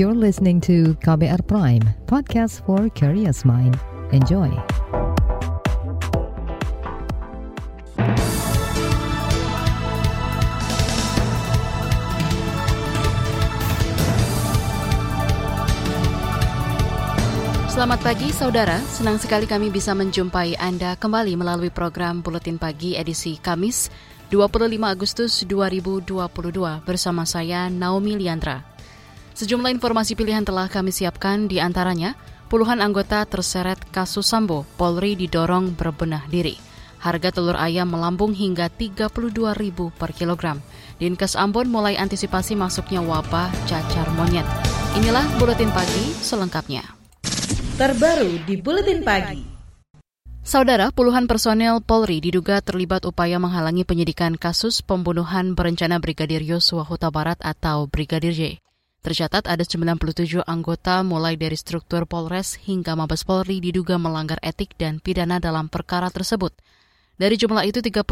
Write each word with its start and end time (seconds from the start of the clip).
You're 0.00 0.16
listening 0.16 0.64
to 0.64 0.96
KBR 1.04 1.44
Prime, 1.44 1.84
podcast 2.08 2.64
for 2.64 2.88
curious 2.96 3.44
mind. 3.44 3.76
Enjoy. 4.16 4.48
Selamat 17.68 18.00
pagi 18.00 18.32
saudara, 18.32 18.80
senang 18.88 19.20
sekali 19.20 19.44
kami 19.44 19.68
bisa 19.68 19.92
menjumpai 19.92 20.56
Anda 20.56 20.96
kembali 20.96 21.36
melalui 21.36 21.68
program 21.68 22.24
Buletin 22.24 22.56
Pagi 22.56 22.96
edisi 22.96 23.36
Kamis 23.36 23.92
25 24.32 24.80
Agustus 24.80 25.44
2022 25.44 26.88
bersama 26.88 27.28
saya 27.28 27.68
Naomi 27.68 28.16
Liandra. 28.16 28.79
Sejumlah 29.34 29.70
informasi 29.72 30.18
pilihan 30.18 30.42
telah 30.42 30.66
kami 30.66 30.90
siapkan 30.90 31.46
di 31.46 31.62
antaranya, 31.62 32.18
puluhan 32.50 32.82
anggota 32.82 33.22
terseret 33.24 33.78
kasus 33.94 34.26
Sambo, 34.26 34.66
Polri 34.74 35.14
didorong 35.14 35.74
berbenah 35.74 36.26
diri. 36.26 36.58
Harga 37.00 37.32
telur 37.32 37.56
ayam 37.56 37.88
melambung 37.88 38.36
hingga 38.36 38.68
32 38.68 39.56
ribu 39.56 39.88
per 39.96 40.12
kilogram. 40.12 40.60
Dinkes 41.00 41.32
Ambon 41.32 41.72
mulai 41.72 41.96
antisipasi 41.96 42.52
masuknya 42.52 43.00
wabah 43.00 43.48
cacar 43.64 44.04
monyet. 44.12 44.44
Inilah 45.00 45.24
Buletin 45.40 45.72
Pagi 45.72 46.12
selengkapnya. 46.20 46.84
Terbaru 47.80 48.44
di 48.44 48.60
Buletin 48.60 49.00
Pagi. 49.00 49.40
Saudara, 50.44 50.92
puluhan 50.92 51.24
personel 51.24 51.80
Polri 51.80 52.20
diduga 52.20 52.60
terlibat 52.60 53.08
upaya 53.08 53.40
menghalangi 53.40 53.88
penyidikan 53.88 54.36
kasus 54.36 54.84
pembunuhan 54.84 55.56
berencana 55.56 56.04
Brigadir 56.04 56.44
Yosua 56.44 56.84
Huta 56.84 57.08
Barat 57.08 57.40
atau 57.40 57.88
Brigadir 57.88 58.36
J. 58.36 58.60
Tercatat 59.00 59.48
ada 59.48 59.64
97 59.64 60.44
anggota 60.44 61.00
mulai 61.00 61.32
dari 61.40 61.56
struktur 61.56 62.04
Polres 62.04 62.60
hingga 62.60 62.92
Mabes 62.92 63.24
Polri 63.24 63.56
diduga 63.56 63.96
melanggar 63.96 64.36
etik 64.44 64.76
dan 64.76 65.00
pidana 65.00 65.40
dalam 65.40 65.72
perkara 65.72 66.12
tersebut. 66.12 66.52
Dari 67.16 67.40
jumlah 67.40 67.64
itu 67.64 67.80
35 67.80 68.04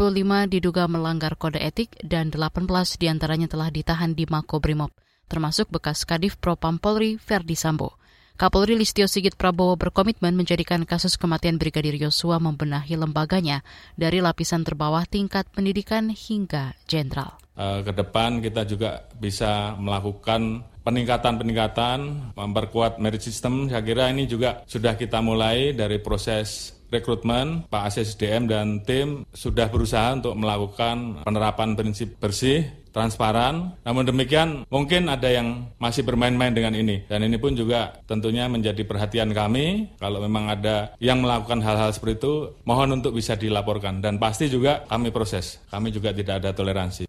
diduga 0.49 0.89
melanggar 0.89 1.37
kode 1.37 1.61
etik 1.61 1.93
dan 2.01 2.33
18 2.33 2.65
di 2.97 3.05
antaranya 3.05 3.45
telah 3.45 3.69
ditahan 3.69 4.17
di 4.17 4.25
Mako 4.25 4.57
Brimob, 4.57 4.89
termasuk 5.29 5.69
bekas 5.69 6.09
Kadif 6.09 6.41
Propam 6.41 6.81
Polri 6.81 7.21
Verdi 7.21 7.53
Sambo. 7.53 7.93
Kapolri 8.39 8.73
Listio 8.73 9.05
Sigit 9.05 9.35
Prabowo 9.35 9.75
berkomitmen 9.75 10.31
menjadikan 10.31 10.87
kasus 10.87 11.19
kematian 11.19 11.59
Brigadir 11.59 11.99
Yosua 11.99 12.39
membenahi 12.39 12.95
lembaganya 12.95 13.67
dari 13.99 14.23
lapisan 14.23 14.65
terbawah 14.65 15.03
tingkat 15.05 15.45
pendidikan 15.53 16.07
hingga 16.07 16.73
jenderal. 16.87 17.35
Uh, 17.59 17.83
ke 17.83 17.91
depan 17.91 18.39
kita 18.39 18.63
juga 18.63 19.11
bisa 19.19 19.75
melakukan 19.75 20.63
peningkatan-peningkatan, 20.89 22.33
memperkuat 22.33 22.97
merit 22.97 23.21
system, 23.21 23.69
saya 23.69 23.85
kira 23.85 24.09
ini 24.09 24.25
juga 24.25 24.65
sudah 24.65 24.97
kita 24.97 25.21
mulai 25.21 25.77
dari 25.77 26.01
proses 26.01 26.73
rekrutmen, 26.89 27.69
Pak 27.69 27.93
ASSDM 27.93 28.49
dan 28.49 28.81
tim 28.81 29.21
sudah 29.29 29.69
berusaha 29.69 30.17
untuk 30.17 30.33
melakukan 30.33 31.21
penerapan 31.21 31.77
prinsip 31.77 32.17
bersih, 32.17 32.65
transparan. 32.89 33.77
Namun 33.85 34.09
demikian, 34.09 34.65
mungkin 34.73 35.05
ada 35.13 35.29
yang 35.29 35.69
masih 35.77 36.01
bermain-main 36.01 36.49
dengan 36.49 36.73
ini. 36.73 37.05
Dan 37.05 37.21
ini 37.29 37.37
pun 37.37 37.53
juga 37.53 37.93
tentunya 38.09 38.49
menjadi 38.49 38.81
perhatian 38.81 39.29
kami. 39.29 39.93
Kalau 40.01 40.17
memang 40.25 40.49
ada 40.49 40.97
yang 40.97 41.21
melakukan 41.21 41.61
hal-hal 41.61 41.93
seperti 41.93 42.25
itu, 42.25 42.33
mohon 42.65 42.89
untuk 42.97 43.13
bisa 43.13 43.37
dilaporkan. 43.37 44.01
Dan 44.01 44.17
pasti 44.17 44.49
juga 44.49 44.81
kami 44.89 45.13
proses. 45.13 45.61
Kami 45.69 45.93
juga 45.93 46.09
tidak 46.09 46.41
ada 46.41 46.51
toleransi. 46.57 47.05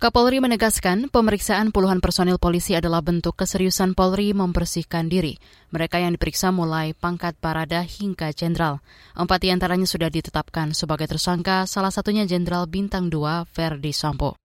Kapolri 0.00 0.40
menegaskan 0.40 1.12
pemeriksaan 1.12 1.76
puluhan 1.76 2.00
personil 2.00 2.40
polisi 2.40 2.72
adalah 2.72 3.04
bentuk 3.04 3.36
keseriusan 3.36 3.92
Polri 3.92 4.32
membersihkan 4.32 5.12
diri. 5.12 5.36
Mereka 5.76 6.00
yang 6.00 6.16
diperiksa 6.16 6.48
mulai 6.56 6.96
pangkat 6.96 7.36
parada 7.36 7.84
hingga 7.84 8.32
jenderal. 8.32 8.80
Empat 9.12 9.44
di 9.44 9.52
antaranya 9.52 9.84
sudah 9.84 10.08
ditetapkan 10.08 10.72
sebagai 10.72 11.04
tersangka, 11.04 11.68
salah 11.68 11.92
satunya 11.92 12.24
Jenderal 12.24 12.64
Bintang 12.64 13.12
2 13.12 13.44
Verdi 13.52 13.92
Sambo. 13.92 14.40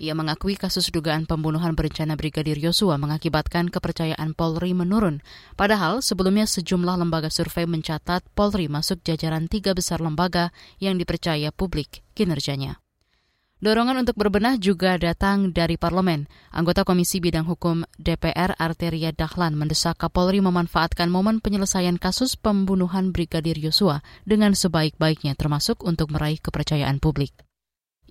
Ia 0.00 0.16
mengakui 0.16 0.56
kasus 0.56 0.88
dugaan 0.88 1.28
pembunuhan 1.28 1.76
berencana 1.76 2.16
Brigadir 2.16 2.56
Yosua 2.56 2.96
mengakibatkan 2.96 3.68
kepercayaan 3.68 4.32
Polri 4.32 4.72
menurun. 4.72 5.20
Padahal 5.52 6.00
sebelumnya 6.00 6.48
sejumlah 6.48 6.96
lembaga 6.96 7.28
survei 7.28 7.68
mencatat 7.68 8.24
Polri 8.32 8.72
masuk 8.72 9.04
jajaran 9.04 9.52
tiga 9.52 9.76
besar 9.76 10.00
lembaga 10.00 10.48
yang 10.80 10.96
dipercaya 10.96 11.52
publik 11.52 12.00
kinerjanya. 12.16 12.80
Dorongan 13.64 14.04
untuk 14.04 14.20
berbenah 14.20 14.60
juga 14.60 15.00
datang 15.00 15.48
dari 15.48 15.80
parlemen. 15.80 16.28
Anggota 16.52 16.84
Komisi 16.84 17.16
Bidang 17.16 17.48
Hukum 17.48 17.88
DPR 17.96 18.52
Arteria 18.60 19.08
Dahlan 19.08 19.56
mendesak 19.56 19.96
Kapolri 19.96 20.44
memanfaatkan 20.44 21.08
momen 21.08 21.40
penyelesaian 21.40 21.96
kasus 21.96 22.36
pembunuhan 22.36 23.08
Brigadir 23.08 23.56
Yosua 23.56 24.04
dengan 24.28 24.52
sebaik-baiknya 24.52 25.32
termasuk 25.32 25.80
untuk 25.80 26.12
meraih 26.12 26.36
kepercayaan 26.44 27.00
publik. 27.00 27.32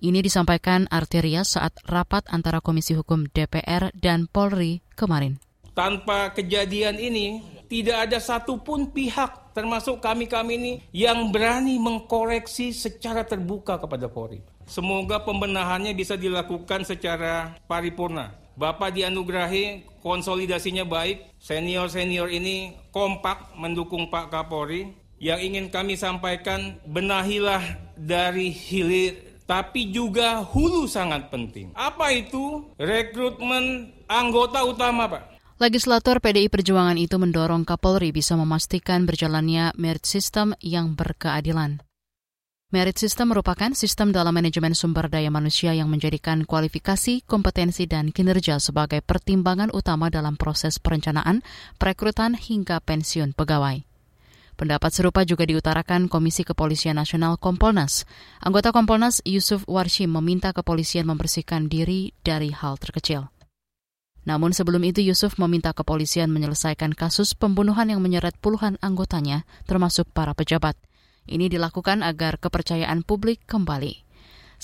Ini 0.02 0.26
disampaikan 0.26 0.90
Arteria 0.90 1.46
saat 1.46 1.78
rapat 1.86 2.26
antara 2.34 2.58
Komisi 2.58 2.98
Hukum 2.98 3.30
DPR 3.30 3.94
dan 3.94 4.26
Polri 4.26 4.82
kemarin. 4.98 5.38
Tanpa 5.70 6.34
kejadian 6.34 6.98
ini, 6.98 7.46
tidak 7.70 8.10
ada 8.10 8.18
satupun 8.18 8.90
pihak 8.90 9.54
termasuk 9.54 10.02
kami-kami 10.02 10.58
ini 10.58 10.72
yang 10.90 11.30
berani 11.30 11.78
mengkoreksi 11.78 12.74
secara 12.74 13.22
terbuka 13.22 13.78
kepada 13.78 14.10
Polri. 14.10 14.53
Semoga 14.64 15.22
pembenahannya 15.22 15.92
bisa 15.92 16.16
dilakukan 16.16 16.88
secara 16.88 17.56
paripurna. 17.68 18.32
Bapak 18.54 18.94
dianugerahi 18.94 19.98
konsolidasinya 19.98 20.86
baik, 20.86 21.36
senior-senior 21.42 22.30
ini 22.30 22.76
kompak 22.94 23.56
mendukung 23.58 24.06
Pak 24.12 24.30
Kapolri. 24.30 24.94
Yang 25.18 25.40
ingin 25.50 25.66
kami 25.72 25.96
sampaikan, 25.96 26.78
benahilah 26.84 27.62
dari 27.96 28.52
hilir, 28.52 29.42
tapi 29.48 29.88
juga 29.88 30.44
hulu 30.44 30.84
sangat 30.84 31.32
penting. 31.32 31.72
Apa 31.72 32.12
itu? 32.12 32.68
Rekrutmen 32.76 33.94
anggota 34.06 34.62
utama, 34.62 35.08
Pak. 35.08 35.34
Legislator 35.54 36.18
PDI 36.18 36.50
Perjuangan 36.50 36.98
itu 36.98 37.14
mendorong 37.14 37.62
Kapolri 37.62 38.10
bisa 38.10 38.34
memastikan 38.34 39.06
berjalannya 39.06 39.72
merit 39.78 40.02
system 40.02 40.52
yang 40.58 40.98
berkeadilan. 40.98 41.78
Merit 42.74 42.98
System 42.98 43.30
merupakan 43.30 43.70
sistem 43.70 44.10
dalam 44.10 44.34
manajemen 44.34 44.74
sumber 44.74 45.06
daya 45.06 45.30
manusia 45.30 45.70
yang 45.78 45.86
menjadikan 45.86 46.42
kualifikasi, 46.42 47.22
kompetensi, 47.22 47.86
dan 47.86 48.10
kinerja 48.10 48.58
sebagai 48.58 48.98
pertimbangan 48.98 49.70
utama 49.70 50.10
dalam 50.10 50.34
proses 50.34 50.82
perencanaan, 50.82 51.46
perekrutan, 51.78 52.34
hingga 52.34 52.82
pensiun 52.82 53.30
pegawai. 53.38 53.86
Pendapat 54.58 54.90
serupa 54.90 55.22
juga 55.22 55.46
diutarakan 55.46 56.10
Komisi 56.10 56.42
Kepolisian 56.42 56.98
Nasional 56.98 57.38
Kompolnas. 57.38 58.10
Anggota 58.42 58.74
Kompolnas 58.74 59.22
Yusuf 59.22 59.62
Warshim 59.70 60.10
meminta 60.10 60.50
kepolisian 60.50 61.06
membersihkan 61.06 61.70
diri 61.70 62.10
dari 62.26 62.50
hal 62.50 62.74
terkecil. 62.82 63.30
Namun 64.26 64.50
sebelum 64.50 64.82
itu 64.82 64.98
Yusuf 64.98 65.38
meminta 65.38 65.70
kepolisian 65.70 66.26
menyelesaikan 66.26 66.90
kasus 66.98 67.38
pembunuhan 67.38 67.86
yang 67.86 68.02
menyeret 68.02 68.34
puluhan 68.42 68.82
anggotanya, 68.82 69.46
termasuk 69.62 70.10
para 70.10 70.34
pejabat. 70.34 70.74
Ini 71.24 71.48
dilakukan 71.48 72.04
agar 72.04 72.36
kepercayaan 72.36 73.02
publik 73.04 73.44
kembali. 73.48 74.04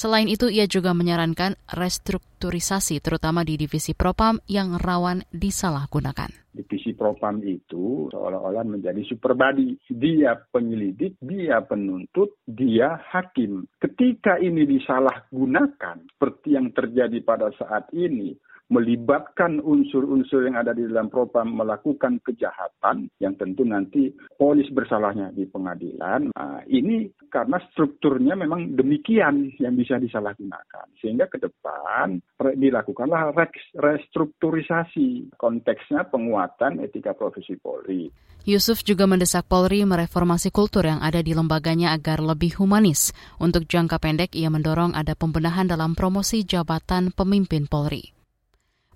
Selain 0.00 0.31
itu, 0.32 0.48
ia 0.48 0.65
juga 0.65 0.97
menyarankan 0.97 1.60
restrukturisasi 1.76 3.04
terutama 3.04 3.44
di 3.44 3.60
divisi 3.60 3.93
Propam 3.93 4.41
yang 4.48 4.81
rawan 4.81 5.26
disalahgunakan. 5.28 6.31
Divisi 6.50 6.97
Propam 6.97 7.44
itu 7.44 8.09
seolah-olah 8.09 8.65
menjadi 8.65 9.03
super 9.04 9.37
body. 9.37 9.76
Dia 9.93 10.41
penyelidik, 10.50 11.21
dia 11.21 11.60
penuntut, 11.62 12.41
dia 12.48 12.97
hakim. 13.12 13.69
Ketika 13.77 14.41
ini 14.41 14.65
disalahgunakan, 14.65 15.97
seperti 16.16 16.56
yang 16.56 16.72
terjadi 16.72 17.21
pada 17.21 17.53
saat 17.60 17.92
ini, 17.92 18.34
melibatkan 18.71 19.59
unsur-unsur 19.59 20.47
yang 20.47 20.55
ada 20.55 20.71
di 20.71 20.87
dalam 20.87 21.11
propam 21.11 21.59
melakukan 21.59 22.22
kejahatan 22.22 23.11
yang 23.19 23.34
tentu 23.34 23.67
nanti 23.67 24.15
polis 24.39 24.71
bersalahnya 24.71 25.34
di 25.34 25.43
pengadilan. 25.51 26.31
Nah, 26.31 26.63
ini 26.71 27.11
karena 27.27 27.59
strukturnya 27.75 28.39
memang 28.39 28.78
demikian 28.78 29.51
yang 29.59 29.75
bisa 29.75 29.99
disalahgunakan. 29.99 30.87
Sehingga 31.03 31.27
ke 31.27 31.43
depan 31.43 32.22
dilakukanlah 32.39 33.34
restrukturisasi 33.75 35.34
konteksnya 35.34 36.07
penguatan 36.07 36.78
etika 36.78 37.11
profesi 37.13 37.59
Polri. 37.59 38.07
Yusuf 38.47 38.87
juga 38.87 39.05
mendesak 39.05 39.51
Polri 39.51 39.84
mereformasi 39.84 40.49
kultur 40.55 40.87
yang 40.87 41.03
ada 41.05 41.21
di 41.21 41.34
lembaganya 41.37 41.93
agar 41.93 42.23
lebih 42.25 42.57
humanis. 42.57 43.13
Untuk 43.37 43.69
jangka 43.69 44.01
pendek, 44.01 44.33
ia 44.33 44.49
mendorong 44.49 44.97
ada 44.97 45.13
pembenahan 45.19 45.69
dalam 45.69 45.93
promosi 45.93 46.47
jabatan 46.47 47.13
pemimpin 47.13 47.69
Polri. 47.69 48.20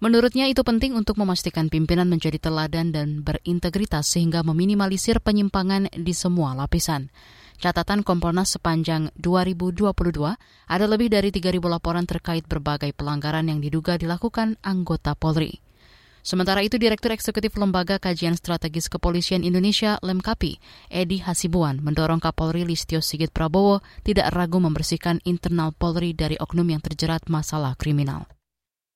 Menurutnya 0.05 0.45
itu 0.53 0.61
penting 0.61 0.93
untuk 0.93 1.17
memastikan 1.17 1.73
pimpinan 1.73 2.13
menjadi 2.13 2.37
teladan 2.37 2.93
dan 2.93 3.25
berintegritas 3.25 4.05
sehingga 4.05 4.45
meminimalisir 4.45 5.17
penyimpangan 5.17 5.89
di 5.97 6.13
semua 6.13 6.53
lapisan. 6.53 7.09
Catatan 7.57 8.05
Kompolnas 8.05 8.53
sepanjang 8.53 9.17
2022 9.17 9.81
ada 10.69 10.85
lebih 10.85 11.09
dari 11.09 11.33
3.000 11.33 11.57
laporan 11.57 12.05
terkait 12.05 12.45
berbagai 12.45 12.93
pelanggaran 12.93 13.49
yang 13.49 13.65
diduga 13.65 13.97
dilakukan 13.97 14.61
anggota 14.61 15.17
Polri. 15.17 15.65
Sementara 16.21 16.61
itu, 16.61 16.77
Direktur 16.77 17.17
Eksekutif 17.17 17.57
Lembaga 17.57 17.97
Kajian 17.97 18.37
Strategis 18.37 18.93
Kepolisian 18.93 19.41
Indonesia, 19.41 19.97
Lemkapi, 20.05 20.61
Edi 20.93 21.25
Hasibuan, 21.25 21.81
mendorong 21.81 22.21
Kapolri 22.21 22.69
Listio 22.69 23.01
Sigit 23.01 23.33
Prabowo 23.33 23.81
tidak 24.05 24.37
ragu 24.37 24.61
membersihkan 24.61 25.25
internal 25.25 25.73
Polri 25.73 26.13
dari 26.13 26.37
oknum 26.37 26.69
yang 26.69 26.85
terjerat 26.85 27.25
masalah 27.33 27.73
kriminal. 27.81 28.29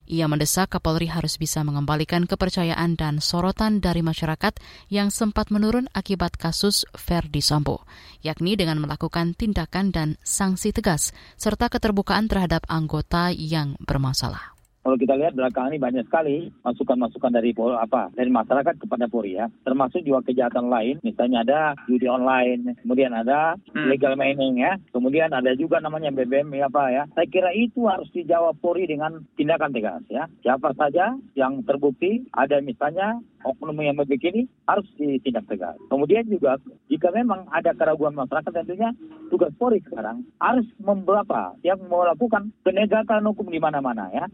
Ia 0.09 0.25
mendesak 0.25 0.73
Kapolri 0.73 1.05
harus 1.13 1.37
bisa 1.37 1.61
mengembalikan 1.61 2.25
kepercayaan 2.25 2.97
dan 2.97 3.21
sorotan 3.21 3.85
dari 3.85 4.01
masyarakat 4.01 4.57
yang 4.89 5.13
sempat 5.13 5.53
menurun 5.53 5.85
akibat 5.93 6.41
kasus 6.41 6.89
Verdi 6.97 7.45
Sambo, 7.45 7.85
yakni 8.25 8.57
dengan 8.57 8.81
melakukan 8.81 9.37
tindakan 9.37 9.93
dan 9.93 10.09
sanksi 10.25 10.73
tegas, 10.73 11.13
serta 11.37 11.69
keterbukaan 11.69 12.25
terhadap 12.25 12.65
anggota 12.73 13.29
yang 13.37 13.77
bermasalah. 13.85 14.58
Kalau 14.89 14.97
kita 14.97 15.21
lihat 15.21 15.37
belakangan 15.37 15.77
ini 15.77 15.85
banyak 15.85 16.05
sekali 16.09 16.49
masukan-masukan 16.65 17.29
dari 17.29 17.53
apa 17.77 18.09
dari 18.17 18.33
masyarakat 18.33 18.81
kepada 18.81 19.05
Polri 19.05 19.37
ya, 19.37 19.53
termasuk 19.61 20.01
juga 20.01 20.25
kejahatan 20.25 20.73
lain, 20.73 20.97
misalnya 21.05 21.45
ada 21.45 21.61
judi 21.85 22.09
online, 22.09 22.73
kemudian 22.81 23.13
ada 23.13 23.61
hmm. 23.77 23.85
legal 23.85 24.17
mining 24.17 24.65
ya, 24.65 24.81
kemudian 24.89 25.29
ada 25.29 25.53
juga 25.61 25.85
namanya 25.85 26.09
BBM 26.09 26.57
ya 26.57 26.73
apa 26.73 26.89
ya. 26.89 27.05
Saya 27.13 27.29
kira 27.29 27.53
itu 27.53 27.85
harus 27.85 28.09
dijawab 28.17 28.57
Polri 28.65 28.89
dengan 28.89 29.29
tindakan 29.37 29.77
tegas 29.77 30.01
ya. 30.09 30.25
Siapa 30.41 30.73
saja 30.73 31.21
yang 31.37 31.61
terbukti 31.69 32.25
ada 32.33 32.57
misalnya 32.65 33.21
oknum 33.45 33.77
yang 33.85 34.01
begini 34.01 34.49
harus 34.65 34.89
ditindak 34.97 35.53
tegas. 35.53 35.77
Kemudian 35.93 36.25
juga 36.33 36.57
jika 36.89 37.13
memang 37.13 37.45
ada 37.53 37.77
keraguan 37.77 38.17
masyarakat 38.17 38.57
tentunya 38.57 38.97
tugas 39.29 39.53
Polri 39.61 39.85
sekarang 39.85 40.25
harus 40.41 40.65
memberapa 40.81 41.53
yang 41.61 41.77
melakukan 41.93 42.57
penegakan 42.65 43.29
hukum 43.29 43.53
di 43.53 43.61
mana-mana 43.61 44.09
ya. 44.17 44.25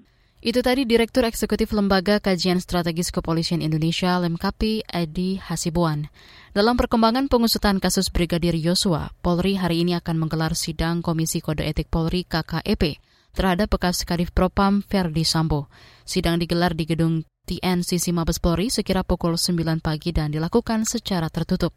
Itu 0.45 0.61
tadi 0.61 0.85
Direktur 0.85 1.25
Eksekutif 1.25 1.73
Lembaga 1.73 2.21
Kajian 2.21 2.61
Strategis 2.61 3.09
Kepolisian 3.09 3.65
Indonesia 3.65 4.21
Lemkapi 4.21 4.85
Edi 4.85 5.41
Hasibuan. 5.41 6.13
Dalam 6.53 6.77
perkembangan 6.77 7.33
pengusutan 7.33 7.81
kasus 7.81 8.13
Brigadir 8.13 8.53
Yosua, 8.53 9.09
Polri 9.25 9.57
hari 9.57 9.89
ini 9.89 9.97
akan 9.97 10.21
menggelar 10.21 10.53
sidang 10.53 11.01
Komisi 11.01 11.41
Kode 11.41 11.65
Etik 11.65 11.89
Polri 11.89 12.29
KKEP 12.29 13.01
terhadap 13.33 13.73
bekas 13.73 14.05
Kadif 14.05 14.37
Propam 14.37 14.85
Ferdi 14.85 15.25
Sambo. 15.25 15.73
Sidang 16.05 16.37
digelar 16.37 16.77
di 16.77 16.85
gedung 16.85 17.25
TNCC 17.49 18.13
Mabes 18.13 18.37
Polri 18.37 18.69
sekira 18.69 19.01
pukul 19.01 19.41
9 19.41 19.81
pagi 19.81 20.13
dan 20.13 20.29
dilakukan 20.29 20.85
secara 20.85 21.33
tertutup. 21.33 21.73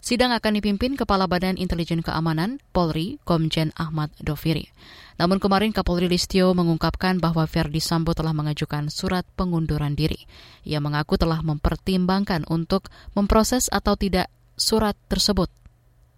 Sidang 0.00 0.30
akan 0.30 0.62
dipimpin 0.62 0.94
Kepala 0.94 1.26
Badan 1.26 1.58
Intelijen 1.58 1.98
Keamanan, 1.98 2.62
Polri, 2.70 3.18
Komjen 3.26 3.74
Ahmad 3.74 4.14
Doviri. 4.22 4.70
Namun 5.16 5.40
kemarin 5.40 5.72
Kapolri 5.72 6.06
Listio 6.06 6.52
mengungkapkan 6.52 7.18
bahwa 7.18 7.48
Verdi 7.48 7.80
Sambo 7.80 8.12
telah 8.12 8.36
mengajukan 8.36 8.92
surat 8.92 9.24
pengunduran 9.34 9.96
diri. 9.96 10.28
Ia 10.62 10.78
mengaku 10.78 11.16
telah 11.16 11.40
mempertimbangkan 11.40 12.44
untuk 12.46 12.92
memproses 13.16 13.72
atau 13.72 13.96
tidak 13.96 14.28
surat 14.54 14.94
tersebut. 15.08 15.48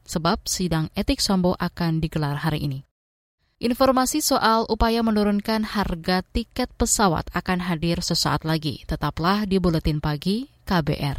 Sebab 0.09 0.45
sidang 0.51 0.91
etik 0.99 1.23
Sambo 1.23 1.55
akan 1.57 2.03
digelar 2.03 2.43
hari 2.43 2.67
ini. 2.67 2.89
Informasi 3.59 4.23
soal 4.23 4.71
upaya 4.71 5.03
menurunkan 5.03 5.67
harga 5.67 6.23
tiket 6.23 6.71
pesawat 6.79 7.27
akan 7.35 7.59
hadir 7.67 7.99
sesaat 7.99 8.47
lagi. 8.47 8.87
Tetaplah 8.87 9.51
di 9.51 9.59
Buletin 9.59 9.99
Pagi 9.99 10.47
KBR. 10.63 11.19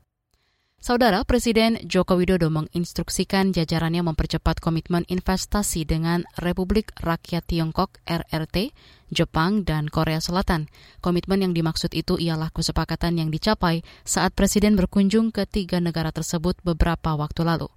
Saudara 0.81 1.21
Presiden 1.29 1.77
Joko 1.85 2.17
Widodo 2.17 2.49
menginstruksikan 2.49 3.53
jajarannya 3.53 4.01
mempercepat 4.01 4.57
komitmen 4.57 5.05
investasi 5.05 5.85
dengan 5.85 6.25
Republik 6.41 6.89
Rakyat 6.97 7.45
Tiongkok 7.45 8.01
RRT, 8.09 8.73
Jepang, 9.13 9.61
dan 9.61 9.93
Korea 9.93 10.17
Selatan. 10.17 10.73
Komitmen 10.97 11.45
yang 11.45 11.53
dimaksud 11.53 11.93
itu 11.93 12.17
ialah 12.17 12.49
kesepakatan 12.49 13.21
yang 13.21 13.29
dicapai 13.29 13.85
saat 14.01 14.33
Presiden 14.33 14.73
berkunjung 14.73 15.29
ke 15.29 15.45
tiga 15.45 15.77
negara 15.77 16.09
tersebut 16.09 16.57
beberapa 16.65 17.13
waktu 17.13 17.45
lalu. 17.45 17.69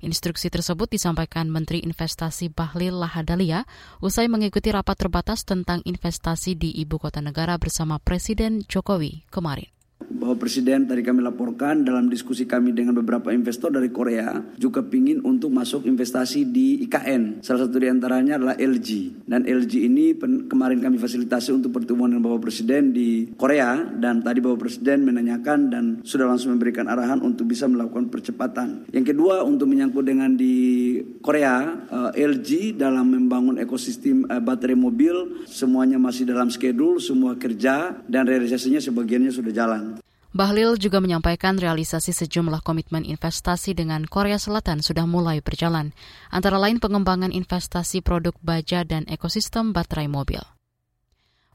Instruksi 0.00 0.48
tersebut 0.48 0.88
disampaikan 0.88 1.52
Menteri 1.52 1.84
Investasi 1.84 2.48
Bahlil 2.48 2.96
Lahadalia 2.96 3.68
usai 4.00 4.32
mengikuti 4.32 4.72
rapat 4.72 4.96
terbatas 4.96 5.44
tentang 5.44 5.84
investasi 5.84 6.56
di 6.56 6.72
ibu 6.72 6.96
kota 6.96 7.20
negara 7.20 7.60
bersama 7.60 8.00
Presiden 8.00 8.64
Jokowi 8.64 9.28
kemarin 9.28 9.75
bahwa 10.16 10.42
Presiden 10.42 10.88
tadi 10.90 11.06
kami 11.06 11.22
laporkan 11.22 11.86
dalam 11.86 12.10
diskusi 12.10 12.50
kami 12.50 12.72
dengan 12.72 12.96
beberapa 12.98 13.30
investor 13.30 13.70
dari 13.70 13.94
Korea 13.94 14.42
juga 14.58 14.82
ingin 14.82 15.22
untuk 15.22 15.52
masuk 15.52 15.84
investasi 15.84 16.48
di 16.48 16.82
IKN. 16.88 17.44
Salah 17.44 17.68
satu 17.68 17.76
di 17.76 17.86
antaranya 17.86 18.40
adalah 18.40 18.56
LG. 18.56 19.22
Dan 19.28 19.44
LG 19.44 19.72
ini 19.86 20.16
kemarin 20.48 20.80
kami 20.80 20.96
fasilitasi 20.96 21.52
untuk 21.52 21.70
pertemuan 21.76 22.10
dengan 22.10 22.26
Bapak 22.26 22.48
Presiden 22.48 22.90
di 22.96 23.28
Korea 23.36 23.76
dan 23.76 24.24
tadi 24.24 24.40
Bapak 24.40 24.66
Presiden 24.66 25.04
menanyakan 25.04 25.58
dan 25.70 25.84
sudah 26.02 26.26
langsung 26.26 26.56
memberikan 26.56 26.88
arahan 26.88 27.20
untuk 27.20 27.46
bisa 27.46 27.68
melakukan 27.68 28.08
percepatan. 28.08 28.88
Yang 28.90 29.14
kedua 29.14 29.44
untuk 29.44 29.68
menyangkut 29.68 30.02
dengan 30.02 30.32
di 30.34 30.96
Korea, 31.20 31.86
uh, 31.86 32.10
eh, 32.16 32.24
LG 32.24 32.80
dalam 32.80 33.12
membangun 33.12 33.60
ekosistem 33.60 34.24
uh, 34.26 34.42
baterai 34.42 34.74
mobil 34.74 35.44
semuanya 35.46 36.00
masih 36.00 36.26
dalam 36.26 36.50
schedule, 36.50 36.98
semua 36.98 37.38
kerja 37.38 38.00
dan 38.10 38.26
realisasinya 38.26 38.82
sebagiannya 38.82 39.30
sudah 39.30 39.52
jalan. 39.54 39.85
Bahlil 40.36 40.76
juga 40.76 41.00
menyampaikan 41.00 41.56
realisasi 41.56 42.12
sejumlah 42.12 42.60
komitmen 42.60 43.08
investasi 43.08 43.72
dengan 43.72 44.04
Korea 44.04 44.36
Selatan 44.36 44.84
sudah 44.84 45.08
mulai 45.08 45.40
berjalan, 45.40 45.96
antara 46.28 46.60
lain 46.60 46.76
pengembangan 46.76 47.32
investasi 47.32 48.04
produk 48.04 48.36
baja 48.44 48.84
dan 48.84 49.08
ekosistem 49.08 49.72
baterai 49.72 50.12
mobil. 50.12 50.44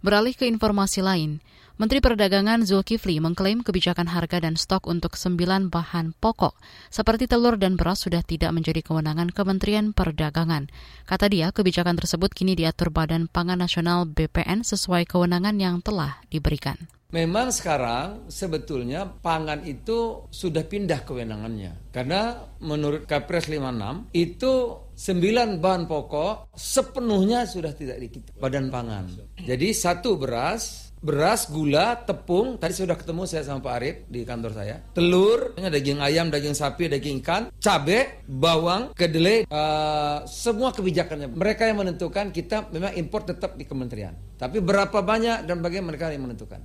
Beralih 0.02 0.34
ke 0.34 0.50
informasi 0.50 1.06
lain, 1.06 1.46
Menteri 1.78 2.02
Perdagangan 2.02 2.66
Zulkifli 2.66 3.22
mengklaim 3.22 3.62
kebijakan 3.62 4.10
harga 4.10 4.42
dan 4.42 4.58
stok 4.58 4.90
untuk 4.90 5.14
sembilan 5.14 5.70
bahan 5.70 6.18
pokok 6.18 6.58
seperti 6.90 7.30
telur 7.30 7.62
dan 7.62 7.78
beras 7.78 8.02
sudah 8.02 8.26
tidak 8.26 8.50
menjadi 8.50 8.82
kewenangan 8.82 9.30
Kementerian 9.30 9.94
Perdagangan. 9.94 10.74
Kata 11.06 11.30
dia, 11.30 11.54
kebijakan 11.54 12.02
tersebut 12.02 12.34
kini 12.34 12.58
diatur 12.58 12.90
Badan 12.90 13.30
Pangan 13.30 13.62
Nasional 13.62 14.10
BPN 14.10 14.66
sesuai 14.66 15.06
kewenangan 15.06 15.62
yang 15.62 15.86
telah 15.86 16.18
diberikan. 16.34 17.01
Memang 17.12 17.52
sekarang 17.52 18.32
sebetulnya 18.32 19.04
pangan 19.04 19.68
itu 19.68 20.32
sudah 20.32 20.64
pindah 20.64 21.04
kewenangannya. 21.04 21.92
Karena 21.92 22.40
menurut 22.64 23.04
Kepres 23.04 23.52
56 23.52 24.16
itu 24.16 24.54
sembilan 24.96 25.60
bahan 25.60 25.92
pokok 25.92 26.56
sepenuhnya 26.56 27.44
sudah 27.44 27.76
tidak 27.76 28.00
di 28.00 28.08
badan 28.40 28.72
pangan. 28.72 29.12
Jadi 29.44 29.76
satu 29.76 30.16
beras, 30.16 30.96
beras, 31.04 31.52
gula, 31.52 32.00
tepung. 32.00 32.56
Tadi 32.56 32.80
sudah 32.80 32.96
ketemu 32.96 33.28
saya 33.28 33.44
sama 33.44 33.60
Pak 33.60 33.74
Arif 33.76 33.96
di 34.08 34.24
kantor 34.24 34.52
saya. 34.56 34.80
Telur, 34.96 35.52
daging 35.60 36.00
ayam, 36.00 36.32
daging 36.32 36.56
sapi, 36.56 36.88
daging 36.88 37.20
ikan, 37.20 37.52
cabai, 37.60 38.24
bawang, 38.24 38.96
kedelai, 38.96 39.44
uh, 39.52 40.24
semua 40.30 40.72
kebijakannya. 40.72 41.28
Mereka 41.28 41.68
yang 41.68 41.84
menentukan 41.84 42.32
kita 42.32 42.72
memang 42.72 42.96
impor 42.96 43.28
tetap 43.28 43.60
di 43.60 43.68
kementerian. 43.68 44.16
Tapi 44.40 44.64
berapa 44.64 45.04
banyak 45.04 45.44
dan 45.44 45.60
bagaimana 45.60 45.92
mereka 45.92 46.08
yang 46.08 46.24
menentukan. 46.24 46.64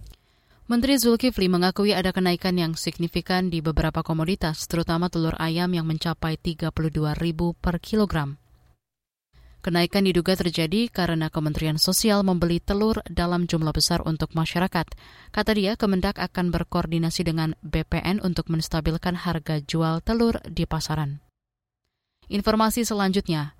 Menteri 0.66 0.98
Zulkifli 0.98 1.46
mengakui 1.46 1.94
ada 1.94 2.10
kenaikan 2.10 2.58
yang 2.58 2.74
signifikan 2.74 3.54
di 3.54 3.62
beberapa 3.62 4.02
komoditas, 4.02 4.66
terutama 4.66 5.06
telur 5.06 5.38
ayam 5.38 5.70
yang 5.70 5.86
mencapai 5.86 6.34
32 6.42 7.14
ribu 7.22 7.54
per 7.54 7.78
kilogram. 7.78 8.34
Kenaikan 9.62 10.10
diduga 10.10 10.34
terjadi 10.34 10.90
karena 10.90 11.30
Kementerian 11.30 11.78
Sosial 11.78 12.26
membeli 12.26 12.58
telur 12.58 12.98
dalam 13.06 13.46
jumlah 13.46 13.70
besar 13.70 14.02
untuk 14.02 14.34
masyarakat. 14.34 14.90
Kata 15.30 15.50
dia, 15.54 15.78
Kemendak 15.78 16.18
akan 16.18 16.50
berkoordinasi 16.50 17.22
dengan 17.22 17.54
BPN 17.62 18.18
untuk 18.26 18.50
menstabilkan 18.50 19.14
harga 19.22 19.62
jual 19.62 20.02
telur 20.02 20.42
di 20.50 20.66
pasaran. 20.66 21.22
Informasi 22.26 22.82
selanjutnya, 22.82 23.54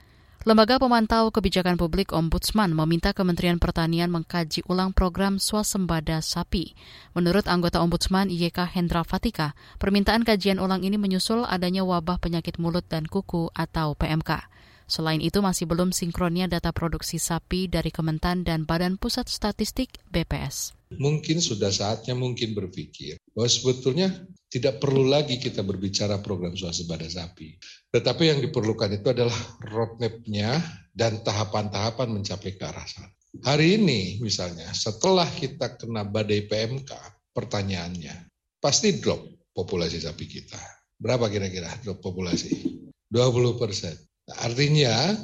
Lembaga 0.47 0.79
Pemantau 0.79 1.35
Kebijakan 1.35 1.75
Publik 1.75 2.15
Ombudsman 2.15 2.71
meminta 2.71 3.11
Kementerian 3.11 3.59
Pertanian 3.59 4.07
mengkaji 4.15 4.63
ulang 4.71 4.95
program 4.95 5.43
swasembada 5.43 6.23
sapi. 6.23 6.79
Menurut 7.19 7.51
anggota 7.51 7.83
Ombudsman 7.83 8.31
YK 8.31 8.63
Hendra 8.71 9.03
Fatika, 9.03 9.59
permintaan 9.83 10.23
kajian 10.23 10.63
ulang 10.63 10.87
ini 10.87 11.03
menyusul 11.03 11.43
adanya 11.43 11.83
wabah 11.83 12.23
penyakit 12.23 12.63
mulut 12.63 12.87
dan 12.87 13.11
kuku 13.11 13.51
atau 13.59 13.99
PMK. 13.99 14.47
Selain 14.87 15.19
itu 15.19 15.43
masih 15.43 15.67
belum 15.67 15.91
sinkronnya 15.91 16.47
data 16.47 16.71
produksi 16.71 17.19
sapi 17.19 17.67
dari 17.67 17.91
Kementan 17.91 18.47
dan 18.47 18.63
Badan 18.63 19.03
Pusat 19.03 19.27
Statistik 19.27 19.99
BPS. 20.15 20.79
Mungkin 20.95 21.43
sudah 21.43 21.75
saatnya 21.75 22.15
mungkin 22.15 22.55
berpikir 22.55 23.19
bahwa 23.35 23.51
sebetulnya 23.51 24.15
tidak 24.47 24.79
perlu 24.79 25.03
lagi 25.11 25.43
kita 25.43 25.67
berbicara 25.67 26.23
program 26.23 26.55
swasembada 26.55 27.11
sapi. 27.11 27.59
Tetapi 27.91 28.23
yang 28.31 28.39
diperlukan 28.39 28.95
itu 28.95 29.11
adalah 29.11 29.35
roadmap-nya 29.59 30.63
dan 30.95 31.19
tahapan-tahapan 31.27 32.09
mencapai 32.15 32.55
ke 32.55 32.63
arah 32.63 32.87
sana. 32.87 33.11
Hari 33.43 33.83
ini 33.83 34.23
misalnya 34.23 34.71
setelah 34.71 35.27
kita 35.27 35.75
kena 35.77 36.07
badai 36.07 36.47
PMK, 36.47 36.95
pertanyaannya 37.35 38.31
pasti 38.63 39.03
drop 39.03 39.51
populasi 39.51 39.99
sapi 39.99 40.25
kita. 40.31 40.63
Berapa 40.97 41.27
kira-kira 41.27 41.69
drop 41.83 41.99
populasi? 42.01 42.79
20 43.11 43.61
persen. 43.61 43.93
Artinya 44.27 45.15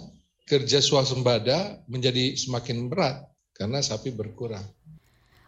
kerja 0.46 0.78
swasembada 0.78 1.82
menjadi 1.90 2.38
semakin 2.38 2.86
berat 2.86 3.26
karena 3.50 3.82
sapi 3.82 4.14
berkurang. 4.14 4.62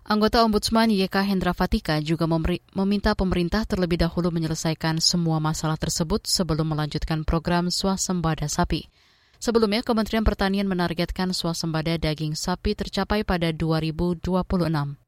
Anggota 0.05 0.45
Ombudsman 0.45 0.93
YK 0.93 1.17
Hendra 1.25 1.57
Fatika 1.57 1.97
juga 1.97 2.29
meminta 2.77 3.17
pemerintah 3.17 3.65
terlebih 3.65 3.97
dahulu 4.05 4.29
menyelesaikan 4.29 5.01
semua 5.01 5.41
masalah 5.41 5.81
tersebut 5.81 6.29
sebelum 6.29 6.77
melanjutkan 6.77 7.25
program 7.25 7.73
swasembada 7.73 8.45
sapi. 8.45 8.93
Sebelumnya, 9.41 9.81
Kementerian 9.81 10.25
Pertanian 10.25 10.69
menargetkan 10.69 11.33
swasembada 11.33 11.97
daging 11.97 12.37
sapi 12.37 12.77
tercapai 12.77 13.25
pada 13.25 13.49
2026. 13.53 15.04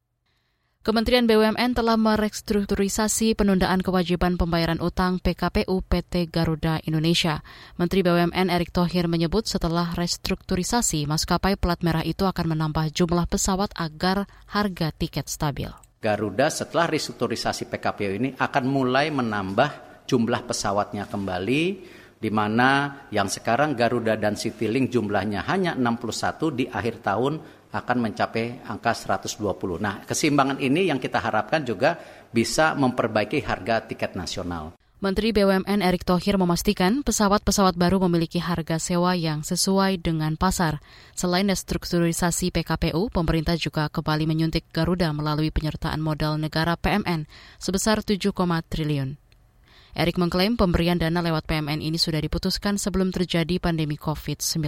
Kementerian 0.86 1.26
BUMN 1.26 1.74
telah 1.74 1.98
merestrukturisasi 1.98 3.34
penundaan 3.34 3.82
kewajiban 3.82 4.38
pembayaran 4.38 4.78
utang 4.78 5.18
PKPU 5.18 5.82
PT 5.82 6.30
Garuda 6.30 6.78
Indonesia. 6.86 7.42
Menteri 7.74 8.06
BUMN 8.06 8.46
Erick 8.46 8.70
Thohir 8.70 9.10
menyebut 9.10 9.50
setelah 9.50 9.98
restrukturisasi, 9.98 11.10
maskapai 11.10 11.58
plat 11.58 11.82
merah 11.82 12.06
itu 12.06 12.22
akan 12.22 12.54
menambah 12.54 12.94
jumlah 12.94 13.26
pesawat 13.26 13.74
agar 13.74 14.30
harga 14.46 14.94
tiket 14.94 15.26
stabil. 15.26 15.74
Garuda 15.98 16.54
setelah 16.54 16.86
restrukturisasi 16.86 17.66
PKPU 17.66 18.12
ini 18.22 18.30
akan 18.38 18.64
mulai 18.70 19.10
menambah 19.10 20.06
jumlah 20.06 20.46
pesawatnya 20.46 21.10
kembali 21.10 21.62
di 22.16 22.30
mana 22.30 23.02
yang 23.12 23.28
sekarang 23.28 23.74
Garuda 23.74 24.14
dan 24.14 24.38
Citylink 24.38 24.88
jumlahnya 24.94 25.44
hanya 25.50 25.74
61 25.74 26.58
di 26.62 26.64
akhir 26.70 27.04
tahun 27.04 27.42
akan 27.82 28.08
mencapai 28.08 28.64
angka 28.64 28.96
120. 28.96 29.42
Nah, 29.76 30.00
keseimbangan 30.08 30.58
ini 30.60 30.88
yang 30.88 30.96
kita 30.96 31.20
harapkan 31.20 31.60
juga 31.64 32.00
bisa 32.32 32.72
memperbaiki 32.72 33.44
harga 33.44 33.84
tiket 33.84 34.16
nasional. 34.16 34.76
Menteri 34.96 35.28
BUMN 35.28 35.84
Erick 35.84 36.08
Thohir 36.08 36.40
memastikan 36.40 37.04
pesawat-pesawat 37.04 37.76
baru 37.76 38.00
memiliki 38.08 38.40
harga 38.40 38.80
sewa 38.80 39.12
yang 39.12 39.44
sesuai 39.44 40.00
dengan 40.00 40.40
pasar. 40.40 40.80
Selain 41.12 41.44
restrukturisasi 41.44 42.48
PKPU, 42.48 43.12
pemerintah 43.12 43.60
juga 43.60 43.92
kembali 43.92 44.24
menyuntik 44.24 44.64
Garuda 44.72 45.12
melalui 45.12 45.52
penyertaan 45.52 46.00
modal 46.00 46.40
negara 46.40 46.80
PMN 46.80 47.28
sebesar 47.60 48.00
7, 48.00 48.32
triliun. 48.72 49.20
Erick 49.92 50.16
mengklaim 50.16 50.56
pemberian 50.56 50.96
dana 50.96 51.20
lewat 51.20 51.44
PMN 51.44 51.84
ini 51.84 52.00
sudah 52.00 52.20
diputuskan 52.24 52.80
sebelum 52.80 53.12
terjadi 53.12 53.60
pandemi 53.60 54.00
COVID-19. 54.00 54.64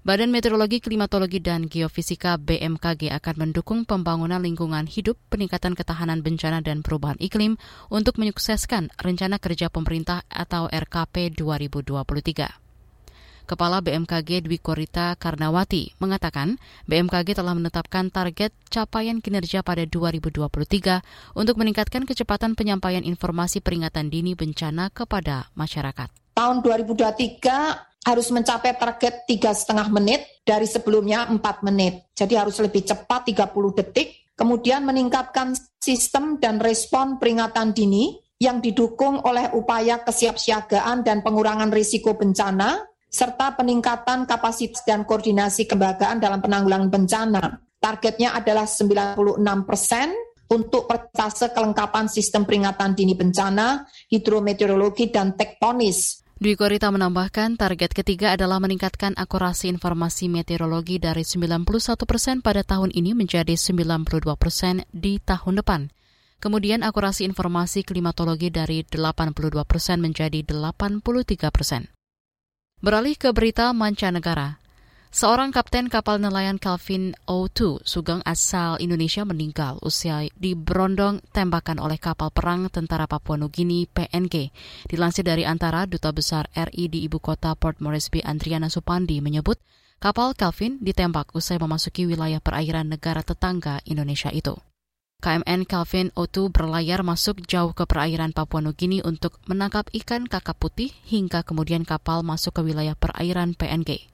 Badan 0.00 0.32
Meteorologi, 0.32 0.80
Klimatologi, 0.80 1.44
dan 1.44 1.68
Geofisika 1.68 2.40
BMKG 2.40 3.12
akan 3.20 3.36
mendukung 3.36 3.84
pembangunan 3.84 4.40
lingkungan 4.40 4.88
hidup, 4.88 5.20
peningkatan 5.28 5.76
ketahanan 5.76 6.24
bencana 6.24 6.64
dan 6.64 6.80
perubahan 6.80 7.20
iklim 7.20 7.60
untuk 7.92 8.16
menyukseskan 8.16 8.88
Rencana 8.96 9.36
Kerja 9.36 9.68
Pemerintah 9.68 10.24
atau 10.32 10.72
RKP 10.72 11.36
2023. 11.36 13.44
Kepala 13.44 13.84
BMKG 13.84 14.48
Dwi 14.48 14.56
Korita 14.56 15.20
Karnawati 15.20 15.92
mengatakan 16.00 16.56
BMKG 16.88 17.36
telah 17.36 17.52
menetapkan 17.52 18.08
target 18.08 18.56
capaian 18.72 19.20
kinerja 19.20 19.60
pada 19.60 19.84
2023 19.84 20.48
untuk 21.36 21.60
meningkatkan 21.60 22.08
kecepatan 22.08 22.56
penyampaian 22.56 23.04
informasi 23.04 23.60
peringatan 23.60 24.08
dini 24.08 24.32
bencana 24.32 24.88
kepada 24.88 25.52
masyarakat. 25.52 26.08
Tahun 26.40 26.64
2023 26.64 27.89
harus 28.00 28.32
mencapai 28.32 28.76
target 28.80 29.28
tiga 29.28 29.52
setengah 29.52 29.92
menit 29.92 30.24
dari 30.40 30.64
sebelumnya 30.64 31.28
4 31.28 31.66
menit. 31.68 32.08
Jadi 32.16 32.34
harus 32.36 32.56
lebih 32.58 32.84
cepat 32.88 33.28
30 33.28 33.76
detik. 33.76 34.32
Kemudian 34.32 34.88
meningkatkan 34.88 35.52
sistem 35.76 36.40
dan 36.40 36.56
respon 36.64 37.20
peringatan 37.20 37.76
dini 37.76 38.16
yang 38.40 38.64
didukung 38.64 39.20
oleh 39.20 39.52
upaya 39.52 40.00
kesiapsiagaan 40.00 41.04
dan 41.04 41.20
pengurangan 41.20 41.68
risiko 41.68 42.16
bencana, 42.16 42.88
serta 43.04 43.52
peningkatan 43.60 44.24
kapasitas 44.24 44.80
dan 44.88 45.04
koordinasi 45.04 45.68
kelembagaan 45.68 46.24
dalam 46.24 46.40
penanggulangan 46.40 46.88
bencana. 46.88 47.42
Targetnya 47.76 48.32
adalah 48.32 48.64
96 48.64 49.68
persen 49.68 50.08
untuk 50.48 50.88
persentase 50.88 51.52
kelengkapan 51.52 52.08
sistem 52.08 52.48
peringatan 52.48 52.96
dini 52.96 53.12
bencana, 53.12 53.84
hidrometeorologi, 54.08 55.12
dan 55.12 55.36
tektonis 55.36 56.24
Dwi 56.40 56.56
Korita 56.56 56.88
menambahkan 56.88 57.60
target 57.60 57.92
ketiga 57.92 58.32
adalah 58.32 58.64
meningkatkan 58.64 59.12
akurasi 59.12 59.68
informasi 59.76 60.32
meteorologi 60.32 60.96
dari 60.96 61.20
91 61.20 61.68
persen 62.08 62.40
pada 62.40 62.64
tahun 62.64 62.88
ini 62.96 63.12
menjadi 63.12 63.60
92 63.60 64.24
persen 64.40 64.80
di 64.88 65.20
tahun 65.20 65.60
depan. 65.60 65.92
Kemudian 66.40 66.80
akurasi 66.80 67.28
informasi 67.28 67.84
klimatologi 67.84 68.48
dari 68.48 68.80
82 68.88 69.52
persen 69.68 70.00
menjadi 70.00 70.40
83 70.40 71.04
persen. 71.52 71.92
Beralih 72.80 73.20
ke 73.20 73.36
berita 73.36 73.76
mancanegara. 73.76 74.59
Seorang 75.10 75.50
kapten 75.50 75.90
kapal 75.90 76.22
nelayan 76.22 76.62
Calvin 76.62 77.18
O2 77.26 77.82
Sugeng 77.82 78.22
asal 78.22 78.78
Indonesia 78.78 79.26
meninggal 79.26 79.82
usai 79.82 80.30
diberondong 80.38 81.18
tembakan 81.34 81.82
oleh 81.82 81.98
kapal 81.98 82.30
perang 82.30 82.70
tentara 82.70 83.10
Papua 83.10 83.34
Nugini 83.34 83.90
PNG. 83.90 84.54
Dilansir 84.86 85.26
dari 85.26 85.42
antara 85.42 85.90
Duta 85.90 86.14
Besar 86.14 86.46
RI 86.54 86.86
di 86.86 87.02
ibu 87.02 87.18
kota 87.18 87.58
Port 87.58 87.82
Moresby 87.82 88.22
Andriana 88.22 88.70
Supandi 88.70 89.18
menyebut 89.18 89.58
kapal 89.98 90.30
Calvin 90.38 90.78
ditembak 90.78 91.34
usai 91.34 91.58
memasuki 91.58 92.06
wilayah 92.06 92.38
perairan 92.38 92.86
negara 92.86 93.26
tetangga 93.26 93.82
Indonesia 93.90 94.30
itu. 94.30 94.54
KMN 95.26 95.66
Calvin 95.66 96.14
O2 96.14 96.54
berlayar 96.54 97.02
masuk 97.02 97.42
jauh 97.50 97.74
ke 97.74 97.82
perairan 97.82 98.30
Papua 98.30 98.62
Nugini 98.62 99.02
untuk 99.02 99.42
menangkap 99.50 99.90
ikan 99.90 100.30
kakap 100.30 100.54
putih 100.62 100.94
hingga 101.10 101.42
kemudian 101.42 101.82
kapal 101.82 102.22
masuk 102.22 102.62
ke 102.62 102.70
wilayah 102.70 102.94
perairan 102.94 103.58
PNG. 103.58 104.06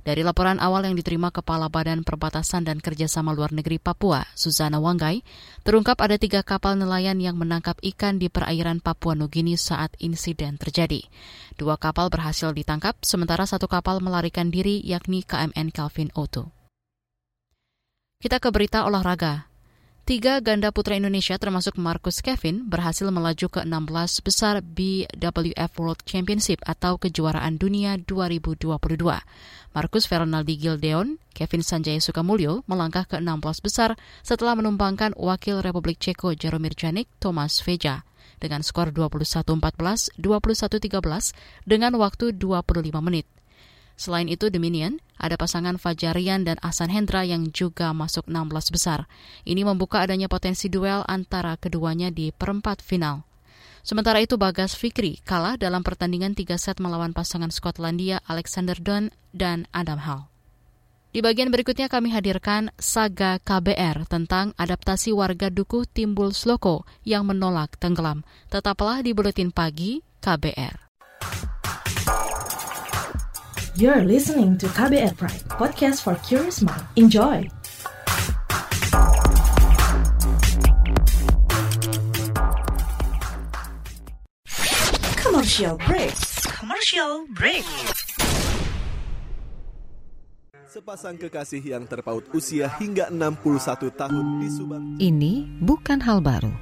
Dari 0.00 0.24
laporan 0.24 0.56
awal 0.56 0.88
yang 0.88 0.96
diterima 0.96 1.28
Kepala 1.28 1.68
Badan 1.68 2.00
Perbatasan 2.08 2.64
dan 2.64 2.80
Kerjasama 2.80 3.36
Luar 3.36 3.52
Negeri 3.52 3.76
Papua, 3.76 4.24
Susana 4.32 4.80
Wanggai, 4.80 5.20
terungkap 5.60 6.00
ada 6.00 6.16
tiga 6.16 6.40
kapal 6.40 6.80
nelayan 6.80 7.20
yang 7.20 7.36
menangkap 7.36 7.76
ikan 7.84 8.16
di 8.16 8.32
perairan 8.32 8.80
Papua 8.80 9.12
Nugini 9.12 9.60
saat 9.60 9.92
insiden 10.00 10.56
terjadi. 10.56 11.04
Dua 11.60 11.76
kapal 11.76 12.08
berhasil 12.08 12.48
ditangkap, 12.56 12.96
sementara 13.04 13.44
satu 13.44 13.68
kapal 13.68 14.00
melarikan 14.00 14.48
diri 14.48 14.80
yakni 14.80 15.20
KMN 15.20 15.68
Calvin 15.68 16.08
Oto. 16.16 16.48
Kita 18.20 18.40
ke 18.40 18.48
berita 18.48 18.88
olahraga. 18.88 19.49
Tiga 20.10 20.42
ganda 20.42 20.74
putra 20.74 20.98
Indonesia 20.98 21.38
termasuk 21.38 21.78
Marcus 21.78 22.18
Kevin 22.18 22.66
berhasil 22.66 23.06
melaju 23.06 23.46
ke 23.46 23.62
16 23.62 24.26
besar 24.26 24.58
BWF 24.58 25.70
World 25.78 26.02
Championship 26.02 26.58
atau 26.66 26.98
kejuaraan 26.98 27.62
dunia 27.62 27.94
2022. 27.94 28.58
Marcus 29.70 30.04
Fernaldi 30.10 30.58
Gildeon, 30.58 31.22
Kevin 31.30 31.62
Sanjaya 31.62 32.02
Sukamulyo 32.02 32.66
melangkah 32.66 33.06
ke 33.06 33.22
16 33.22 33.62
besar 33.62 33.94
setelah 34.26 34.58
menumpangkan 34.58 35.14
wakil 35.14 35.62
Republik 35.62 36.02
Ceko 36.02 36.34
Jaromir 36.34 36.74
Janik 36.74 37.06
Thomas 37.22 37.62
Veja 37.62 38.02
dengan 38.42 38.66
skor 38.66 38.90
21-14, 38.90 40.18
21-13 40.18 41.70
dengan 41.70 41.94
waktu 42.02 42.34
25 42.34 42.98
menit. 42.98 43.30
Selain 44.00 44.32
itu, 44.32 44.48
Dominion, 44.48 44.96
ada 45.20 45.36
pasangan 45.36 45.76
Fajarian 45.76 46.48
dan 46.48 46.56
Asan 46.64 46.88
Hendra 46.88 47.20
yang 47.28 47.52
juga 47.52 47.92
masuk 47.92 48.24
16 48.32 48.72
besar. 48.72 49.04
Ini 49.44 49.60
membuka 49.68 50.00
adanya 50.00 50.24
potensi 50.24 50.72
duel 50.72 51.04
antara 51.04 51.60
keduanya 51.60 52.08
di 52.08 52.32
perempat 52.32 52.80
final. 52.80 53.28
Sementara 53.84 54.24
itu 54.24 54.40
Bagas 54.40 54.72
Fikri 54.72 55.20
kalah 55.28 55.60
dalam 55.60 55.84
pertandingan 55.84 56.32
tiga 56.32 56.56
set 56.56 56.80
melawan 56.80 57.12
pasangan 57.12 57.52
Skotlandia 57.52 58.24
Alexander 58.24 58.80
Dunn 58.80 59.12
dan 59.36 59.68
Adam 59.76 60.00
Hall. 60.00 60.32
Di 61.12 61.20
bagian 61.20 61.52
berikutnya 61.52 61.92
kami 61.92 62.14
hadirkan 62.16 62.72
saga 62.80 63.36
KBR 63.42 64.08
tentang 64.08 64.56
adaptasi 64.56 65.12
warga 65.12 65.52
Dukuh 65.52 65.84
Timbul 65.84 66.32
Sloko 66.32 66.88
yang 67.04 67.28
menolak 67.28 67.76
tenggelam. 67.76 68.24
Tetaplah 68.48 69.04
di 69.04 69.12
Buletin 69.12 69.52
Pagi 69.52 70.00
KBR. 70.24 70.89
You're 73.80 74.04
listening 74.04 74.60
to 74.60 74.68
KBR 74.76 75.16
Pride, 75.16 75.40
podcast 75.56 76.04
for 76.04 76.12
curious 76.20 76.60
mind. 76.60 76.84
Enjoy! 77.00 77.48
Commercial 85.16 85.80
break. 85.80 86.12
Commercial 86.60 87.24
break. 87.32 87.64
Sepasang 90.68 91.16
kekasih 91.16 91.64
yang 91.64 91.88
terpaut 91.88 92.28
usia 92.36 92.68
hingga 92.76 93.08
61 93.08 93.96
tahun 93.96 94.44
di 94.44 94.48
Subang. 94.52 94.84
Ini 95.00 95.64
bukan 95.64 96.04
hal 96.04 96.20
baru. 96.20 96.52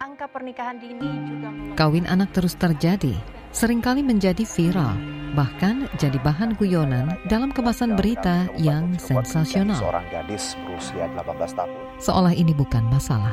Angka 0.00 0.32
pernikahan 0.32 0.80
dini 0.80 1.08
juga 1.28 1.48
Kawin 1.76 2.08
anak 2.08 2.32
terus 2.32 2.56
terjadi, 2.56 3.12
sering 3.52 3.84
kali 3.84 4.00
menjadi 4.00 4.42
viral, 4.42 4.96
bahkan 5.32 5.88
jadi 5.96 6.16
bahan 6.20 6.56
guyonan 6.60 7.16
dalam 7.26 7.50
kemasan 7.52 7.96
berita 7.96 8.48
yang 8.60 8.92
sensasional. 9.00 9.80
Seorang 9.80 10.06
gadis 10.12 10.54
berusia 10.64 11.08
18 11.16 11.58
tahun. 11.58 11.72
Seolah 12.00 12.34
ini 12.36 12.52
bukan 12.52 12.84
masalah. 12.92 13.32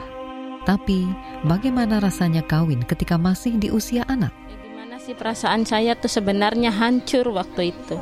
Tapi, 0.67 1.07
bagaimana 1.47 2.03
rasanya 2.03 2.43
kawin 2.43 2.83
ketika 2.83 3.15
masih 3.15 3.55
di 3.57 3.71
usia 3.71 4.03
anak? 4.11 4.31
Gimana 4.61 4.99
sih 4.99 5.15
perasaan 5.15 5.63
saya 5.63 5.95
tuh 5.95 6.11
sebenarnya 6.11 6.69
hancur 6.69 7.31
waktu 7.31 7.71
itu. 7.71 7.95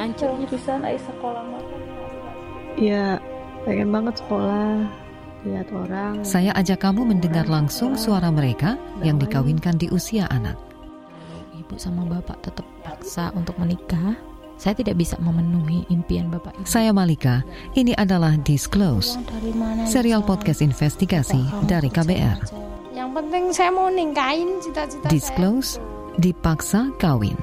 Hancur. 0.00 0.34
bisa 0.48 0.78
naik 0.78 1.02
sekolah 1.02 1.44
Iya, 2.78 3.18
pengen 3.66 3.90
banget 3.90 4.22
sekolah 4.22 4.86
lihat 5.42 5.68
orang. 5.74 6.22
Saya 6.22 6.54
ajak 6.54 6.82
kamu 6.82 7.10
mendengar 7.14 7.46
langsung 7.46 7.94
suara 7.98 8.30
mereka 8.30 8.78
yang 9.02 9.18
dikawinkan 9.18 9.78
di 9.78 9.90
usia 9.90 10.30
anak. 10.30 10.67
Ibu 11.68 11.76
sama 11.76 12.08
bapak 12.08 12.48
tetap 12.48 12.64
paksa 12.80 13.28
untuk 13.36 13.52
menikah. 13.60 14.16
Saya 14.56 14.72
tidak 14.72 14.96
bisa 14.96 15.20
memenuhi 15.20 15.84
impian 15.92 16.32
bapak 16.32 16.56
ibu. 16.56 16.64
Saya 16.64 16.96
Malika, 16.96 17.44
ini 17.76 17.92
adalah 18.00 18.40
Disclose, 18.40 19.20
serial 19.84 20.24
podcast 20.24 20.64
investigasi 20.64 21.44
dari 21.68 21.92
KBR. 21.92 22.40
Yang 22.96 23.10
penting 23.20 23.44
saya 23.52 23.68
mau 23.68 23.92
ningkain 23.92 24.64
cita-cita 24.64 25.12
Disclose, 25.12 25.76
dipaksa 26.16 26.88
kawin. 26.96 27.36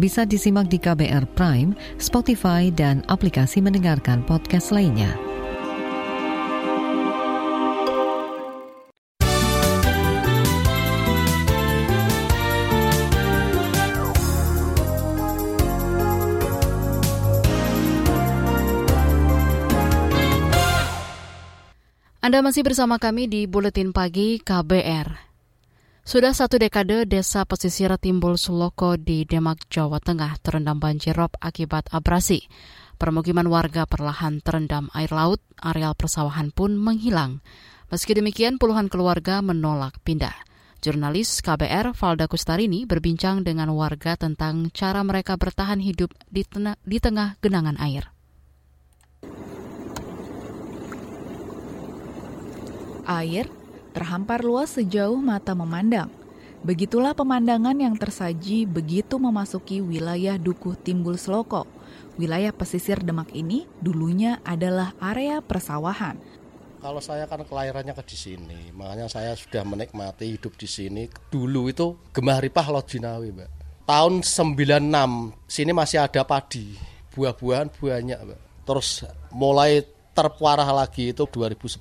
Bisa 0.00 0.24
disimak 0.24 0.72
di 0.72 0.80
KBR 0.80 1.28
Prime, 1.36 1.76
Spotify, 2.00 2.72
dan 2.72 3.04
aplikasi 3.12 3.60
mendengarkan 3.60 4.24
podcast 4.24 4.72
lainnya. 4.72 5.27
Anda 22.28 22.44
masih 22.44 22.60
bersama 22.60 23.00
kami 23.00 23.24
di 23.24 23.48
Buletin 23.48 23.96
Pagi 23.96 24.36
KBR. 24.36 25.16
Sudah 26.04 26.36
satu 26.36 26.60
dekade 26.60 27.08
desa 27.08 27.48
pesisir 27.48 27.88
Timbul 27.96 28.36
Suloko 28.36 29.00
di 29.00 29.24
Demak, 29.24 29.64
Jawa 29.72 29.96
Tengah 29.96 30.36
terendam 30.44 30.76
banjir 30.76 31.16
rob 31.16 31.32
akibat 31.40 31.88
abrasi. 31.88 32.44
Permukiman 33.00 33.48
warga 33.48 33.88
perlahan 33.88 34.44
terendam 34.44 34.92
air 34.92 35.08
laut, 35.08 35.40
areal 35.56 35.96
persawahan 35.96 36.52
pun 36.52 36.76
menghilang. 36.76 37.40
Meski 37.88 38.12
demikian, 38.12 38.60
puluhan 38.60 38.92
keluarga 38.92 39.40
menolak 39.40 39.96
pindah. 40.04 40.36
Jurnalis 40.84 41.40
KBR 41.40 41.96
Valda 41.96 42.28
Kustarini 42.28 42.84
berbincang 42.84 43.40
dengan 43.40 43.72
warga 43.72 44.20
tentang 44.20 44.68
cara 44.76 45.00
mereka 45.00 45.40
bertahan 45.40 45.80
hidup 45.80 46.12
di, 46.28 46.44
tena- 46.44 46.76
di 46.84 47.00
tengah 47.00 47.40
genangan 47.40 47.80
air. 47.80 48.17
Air 53.08 53.48
terhampar 53.96 54.44
luas 54.44 54.76
sejauh 54.76 55.16
mata 55.16 55.56
memandang. 55.56 56.12
Begitulah 56.60 57.16
pemandangan 57.16 57.72
yang 57.72 57.96
tersaji 57.96 58.68
begitu 58.68 59.16
memasuki 59.16 59.80
wilayah 59.80 60.36
Dukuh 60.36 60.76
Timbul 60.76 61.16
Seloko. 61.16 61.64
Wilayah 62.20 62.52
pesisir 62.52 63.00
Demak 63.00 63.32
ini 63.32 63.64
dulunya 63.80 64.44
adalah 64.44 64.92
area 65.00 65.40
persawahan. 65.40 66.20
Kalau 66.78 67.00
saya 67.00 67.24
kan 67.24 67.42
kelahirannya 67.42 67.96
ke 67.96 68.04
di 68.06 68.16
sini, 68.18 68.60
makanya 68.70 69.10
saya 69.10 69.34
sudah 69.34 69.64
menikmati 69.64 70.36
hidup 70.36 70.54
di 70.54 70.68
sini. 70.68 71.08
Dulu 71.32 71.72
itu 71.72 71.96
Gemah 72.14 72.38
Ripah 72.38 72.68
Lojinawi, 72.70 73.34
Mbak. 73.34 73.50
Tahun 73.88 74.14
96, 74.20 75.48
sini 75.48 75.72
masih 75.74 76.04
ada 76.04 76.22
padi, 76.22 76.76
buah-buahan 77.16 77.72
banyak, 77.72 78.18
Mbak. 78.20 78.40
Terus 78.62 79.08
mulai 79.32 79.80
terpuarah 80.18 80.66
lagi 80.74 81.14
itu 81.14 81.30
2010 81.30 81.78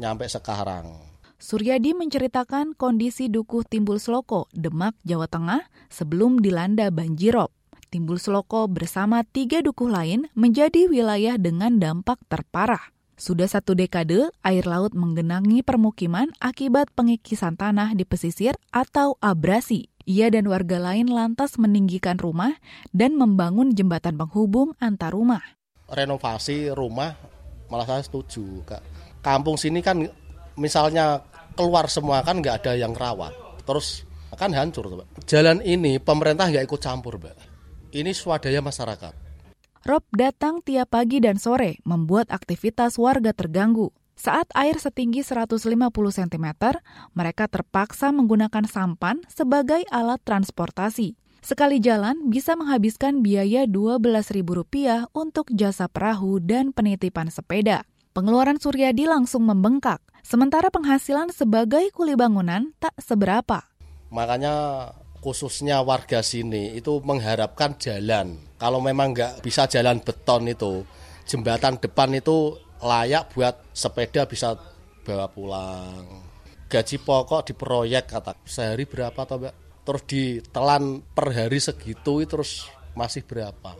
nyampe 0.00 0.24
sekarang. 0.24 0.96
Suryadi 1.36 1.92
menceritakan 1.92 2.72
kondisi 2.72 3.28
Dukuh 3.28 3.60
Timbul 3.68 4.00
Seloko, 4.00 4.48
Demak, 4.56 4.96
Jawa 5.04 5.28
Tengah 5.28 5.68
sebelum 5.92 6.40
dilanda 6.40 6.88
banjirop. 6.88 7.52
Timbul 7.92 8.16
Seloko 8.16 8.64
bersama 8.64 9.20
tiga 9.28 9.60
dukuh 9.60 9.92
lain 9.92 10.32
menjadi 10.32 10.88
wilayah 10.88 11.36
dengan 11.36 11.76
dampak 11.76 12.16
terparah. 12.32 12.80
Sudah 13.20 13.48
satu 13.48 13.76
dekade, 13.76 14.32
air 14.40 14.64
laut 14.64 14.96
menggenangi 14.96 15.60
permukiman 15.60 16.32
akibat 16.40 16.88
pengikisan 16.96 17.60
tanah 17.60 17.92
di 17.92 18.08
pesisir 18.08 18.56
atau 18.72 19.20
abrasi. 19.20 19.92
Ia 20.08 20.32
dan 20.32 20.48
warga 20.48 20.80
lain 20.80 21.12
lantas 21.12 21.60
meninggikan 21.60 22.16
rumah 22.16 22.56
dan 22.96 23.20
membangun 23.20 23.76
jembatan 23.76 24.16
penghubung 24.16 24.72
antar 24.80 25.12
rumah. 25.12 25.44
Renovasi 25.86 26.72
rumah 26.72 27.35
malah 27.68 27.86
saya 27.86 28.02
setuju, 28.02 28.62
Kak. 28.66 28.82
Kampung 29.22 29.58
sini 29.58 29.82
kan 29.82 30.06
misalnya 30.56 31.22
keluar 31.56 31.88
semua 31.90 32.22
kan 32.22 32.38
nggak 32.38 32.62
ada 32.64 32.72
yang 32.78 32.92
rawat. 32.92 33.32
Terus 33.66 34.06
kan 34.36 34.52
hancur, 34.52 34.86
Mbak. 34.86 35.24
Jalan 35.24 35.64
ini 35.64 35.96
pemerintah 35.96 36.46
nggak 36.52 36.66
ikut 36.68 36.80
campur, 36.80 37.16
Mbak. 37.16 37.36
Ini 37.96 38.12
swadaya 38.12 38.60
masyarakat. 38.60 39.14
Rob 39.86 40.02
datang 40.10 40.66
tiap 40.66 40.90
pagi 40.90 41.22
dan 41.22 41.38
sore, 41.38 41.78
membuat 41.86 42.34
aktivitas 42.34 42.98
warga 42.98 43.30
terganggu. 43.30 43.94
Saat 44.16 44.48
air 44.56 44.80
setinggi 44.80 45.20
150 45.22 45.68
cm, 45.92 46.46
mereka 47.12 47.44
terpaksa 47.46 48.10
menggunakan 48.10 48.64
sampan 48.64 49.20
sebagai 49.28 49.84
alat 49.92 50.18
transportasi. 50.24 51.14
Sekali 51.46 51.78
jalan 51.78 52.26
bisa 52.26 52.58
menghabiskan 52.58 53.22
biaya 53.22 53.70
Rp12.000 53.70 55.06
untuk 55.14 55.46
jasa 55.54 55.86
perahu 55.86 56.42
dan 56.42 56.74
penitipan 56.74 57.30
sepeda. 57.30 57.86
Pengeluaran 58.18 58.58
Suryadi 58.58 59.06
langsung 59.06 59.46
membengkak, 59.46 60.02
sementara 60.26 60.74
penghasilan 60.74 61.30
sebagai 61.30 61.86
kuli 61.94 62.18
bangunan 62.18 62.74
tak 62.82 62.98
seberapa. 62.98 63.62
Makanya 64.10 64.90
khususnya 65.22 65.86
warga 65.86 66.18
sini 66.18 66.74
itu 66.74 66.98
mengharapkan 67.06 67.78
jalan. 67.78 68.42
Kalau 68.58 68.82
memang 68.82 69.14
nggak 69.14 69.38
bisa 69.38 69.70
jalan 69.70 70.02
beton 70.02 70.50
itu, 70.50 70.82
jembatan 71.30 71.78
depan 71.78 72.10
itu 72.18 72.58
layak 72.82 73.30
buat 73.38 73.54
sepeda 73.70 74.26
bisa 74.26 74.58
bawa 75.06 75.30
pulang. 75.30 76.26
Gaji 76.66 76.98
pokok 76.98 77.46
di 77.46 77.54
proyek 77.54 78.10
kata 78.10 78.34
sehari 78.42 78.82
berapa 78.82 79.22
toh 79.22 79.38
mbak? 79.38 79.65
Terus 79.86 80.02
ditelan 80.10 81.06
per 81.14 81.30
hari 81.30 81.62
segitu 81.62 82.26
terus 82.26 82.66
masih 82.98 83.22
berapa? 83.22 83.78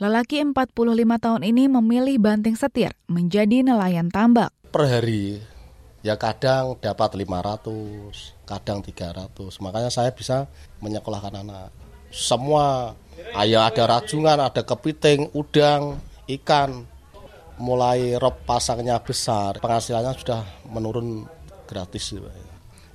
Lelaki 0.00 0.40
45 0.40 0.72
tahun 1.20 1.42
ini 1.44 1.68
memilih 1.68 2.16
banting 2.16 2.56
setir 2.56 2.96
menjadi 3.12 3.60
nelayan 3.60 4.08
tambak. 4.08 4.50
Per 4.72 4.88
hari 4.88 5.36
ya 6.00 6.16
kadang 6.16 6.80
dapat 6.80 7.12
500, 7.14 8.48
kadang 8.48 8.80
300. 8.80 9.36
Makanya 9.60 9.92
saya 9.92 10.10
bisa 10.16 10.48
menyekolahkan 10.80 11.44
anak. 11.44 11.70
Semua 12.08 12.96
ayah 13.36 13.68
ada 13.68 13.84
rajungan, 13.84 14.40
ada 14.40 14.64
kepiting, 14.64 15.28
udang, 15.36 16.00
ikan. 16.40 16.88
Mulai 17.60 18.16
rob 18.16 18.42
pasangnya 18.48 18.96
besar, 18.98 19.60
penghasilannya 19.60 20.12
sudah 20.18 20.42
menurun 20.72 21.28
gratis. 21.68 22.16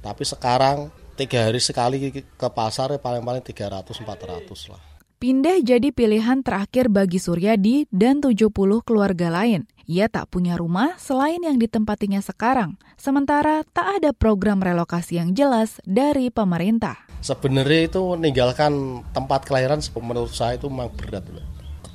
Tapi 0.01 0.23
sekarang 0.25 0.91
tiga 1.17 1.49
hari 1.49 1.57
sekali 1.57 2.13
ke 2.13 2.47
pasar 2.53 2.93
paling-paling 3.01 3.41
300-400 3.41 4.69
lah. 4.69 4.81
Pindah 5.17 5.57
jadi 5.65 5.89
pilihan 5.89 6.45
terakhir 6.45 6.93
bagi 6.93 7.17
Suryadi 7.17 7.89
dan 7.89 8.21
70 8.21 8.53
keluarga 8.85 9.33
lain. 9.33 9.65
Ia 9.89 10.13
tak 10.13 10.29
punya 10.29 10.53
rumah 10.61 10.93
selain 11.01 11.41
yang 11.41 11.57
ditempatinya 11.57 12.21
sekarang, 12.21 12.77
sementara 13.01 13.65
tak 13.73 13.97
ada 13.97 14.13
program 14.13 14.61
relokasi 14.61 15.17
yang 15.17 15.33
jelas 15.33 15.81
dari 15.89 16.29
pemerintah. 16.29 17.09
Sebenarnya 17.25 17.89
itu 17.89 18.13
meninggalkan 18.13 19.01
tempat 19.09 19.49
kelahiran 19.49 19.81
menurut 19.97 20.29
saya 20.29 20.61
itu 20.61 20.69
memang 20.69 20.93
berat. 20.93 21.25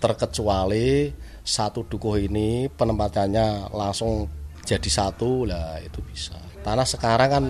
Terkecuali 0.02 1.14
satu 1.46 1.86
dukuh 1.86 2.18
ini 2.18 2.66
penempatannya 2.74 3.70
langsung 3.70 4.26
jadi 4.66 4.90
satu 4.90 5.46
lah 5.46 5.78
itu 5.78 6.02
bisa. 6.02 6.34
Tanah 6.66 6.86
sekarang 6.88 7.28
kan 7.30 7.44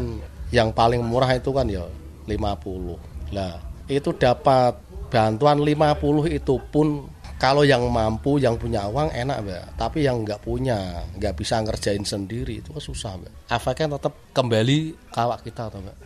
yang 0.52 0.70
paling 0.70 1.00
murah 1.00 1.32
itu 1.32 1.50
kan 1.50 1.66
ya 1.66 1.88
50. 2.28 3.32
Lah 3.32 3.56
itu 3.88 4.12
dapat 4.14 4.76
bantuan 5.08 5.58
50 5.58 6.28
itu 6.28 6.54
pun 6.70 7.08
kalau 7.42 7.66
yang 7.66 7.82
mampu, 7.90 8.38
yang 8.38 8.54
punya 8.54 8.86
uang 8.86 9.10
enak 9.10 9.42
mbak. 9.42 9.64
Tapi 9.74 10.06
yang 10.06 10.22
nggak 10.22 10.46
punya, 10.46 11.02
nggak 11.18 11.34
bisa 11.34 11.58
ngerjain 11.58 12.06
sendiri 12.06 12.62
itu 12.62 12.70
kan 12.70 12.78
susah 12.78 13.18
mbak. 13.18 13.34
Efeknya 13.50 13.98
tetap 13.98 14.14
kembali 14.30 15.10
kawak 15.10 15.42
kita 15.42 15.66
tuh 15.66 15.82
mbak. 15.82 15.96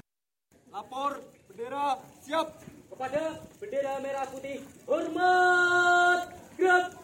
Lapor, 0.73 1.21
bendera, 1.53 2.01
siap. 2.25 2.49
kepada 2.97 3.37
bendera 3.61 4.01
merah 4.01 4.25
putih. 4.33 4.65
Hormat! 4.89 6.33
Gerak! 6.57 6.97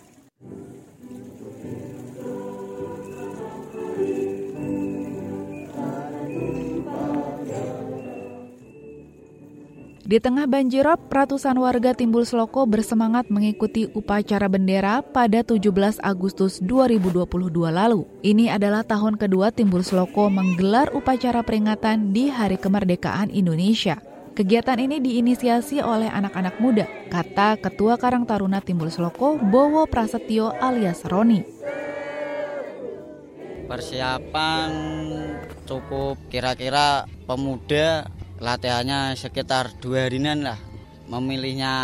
Di 10.02 10.18
tengah 10.18 10.50
banjirop, 10.50 11.06
ratusan 11.06 11.54
warga 11.62 11.94
Timbul 11.94 12.26
Seloko 12.26 12.66
bersemangat 12.66 13.30
mengikuti 13.30 13.86
upacara 13.94 14.50
bendera 14.50 14.98
pada 14.98 15.46
17 15.46 16.02
Agustus 16.02 16.58
2022 16.58 17.22
lalu. 17.70 18.02
Ini 18.26 18.50
adalah 18.50 18.82
tahun 18.82 19.14
kedua 19.14 19.54
Timbul 19.54 19.86
Seloko 19.86 20.26
menggelar 20.26 20.90
upacara 20.90 21.46
peringatan 21.46 22.10
di 22.10 22.34
Hari 22.34 22.58
Kemerdekaan 22.58 23.30
Indonesia. 23.30 24.02
Kegiatan 24.34 24.82
ini 24.82 24.98
diinisiasi 24.98 25.78
oleh 25.78 26.10
anak-anak 26.10 26.58
muda, 26.58 26.90
kata 27.06 27.62
Ketua 27.62 27.94
Karang 27.94 28.26
Taruna 28.26 28.58
Timbul 28.58 28.90
Seloko, 28.90 29.38
Bowo 29.38 29.86
Prasetyo 29.86 30.50
alias 30.50 31.06
Roni. 31.06 31.46
Persiapan 33.70 34.70
cukup 35.62 36.18
kira-kira 36.26 37.06
pemuda 37.22 38.10
latihannya 38.42 39.14
sekitar 39.14 39.78
dua 39.78 40.10
harian 40.10 40.42
lah. 40.42 40.58
Memilihnya 41.06 41.74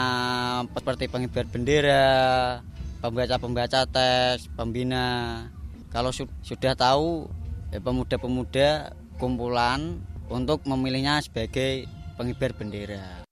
seperti 0.75 1.07
pengibar 1.07 1.47
bendera 1.47 2.59
pembaca-pembaca 2.99 3.87
teks 3.87 4.51
pembina. 4.59 5.47
Kalau 5.94 6.11
su 6.11 6.27
sudah 6.42 6.75
tahu 6.75 7.31
eh, 7.71 7.79
pemuda-pemuda 7.79 8.92
kumpulan 9.23 10.03
untuk 10.27 10.66
memilihnya 10.66 11.23
sebagai 11.23 11.87
pengibar 12.18 12.51
bendera. 12.59 13.23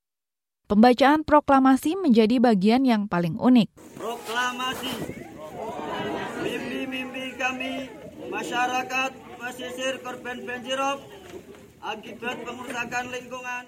Pembacaan 0.66 1.22
proklamasi 1.22 1.94
menjadi 1.98 2.42
bagian 2.42 2.82
yang 2.82 3.06
paling 3.06 3.38
unik. 3.38 3.70
Proklamasi. 3.94 4.92
Mimpi-mimpi 6.42 7.38
kami 7.38 7.86
masyarakat 8.26 9.10
pesisir 9.38 10.02
korban 10.02 10.42
banjirop 10.42 10.98
akibat 11.86 12.42
pengurusakan 12.42 13.04
lingkungan. 13.14 13.64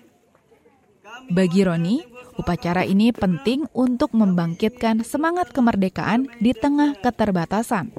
Bagi 1.32 1.64
Roni, 1.64 2.04
upacara 2.36 2.84
ini 2.84 3.14
penting 3.14 3.64
untuk 3.72 4.12
membangkitkan 4.12 5.00
semangat 5.06 5.54
kemerdekaan 5.54 6.28
di 6.42 6.52
tengah 6.52 6.98
keterbatasan. 7.00 7.94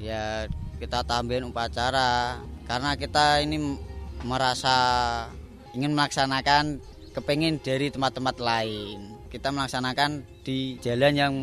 Ya, 0.00 0.48
kita 0.80 1.04
tambahin 1.04 1.46
upacara 1.46 2.40
karena 2.66 2.96
kita 2.96 3.44
ini 3.44 3.78
merasa 4.24 4.76
ingin 5.76 5.94
melaksanakan 5.94 6.82
kepingin 7.14 7.62
dari 7.62 7.92
tempat-tempat 7.92 8.36
lain. 8.42 9.14
Kita 9.30 9.54
melaksanakan 9.54 10.26
di 10.42 10.80
jalan 10.82 11.14
yang 11.14 11.34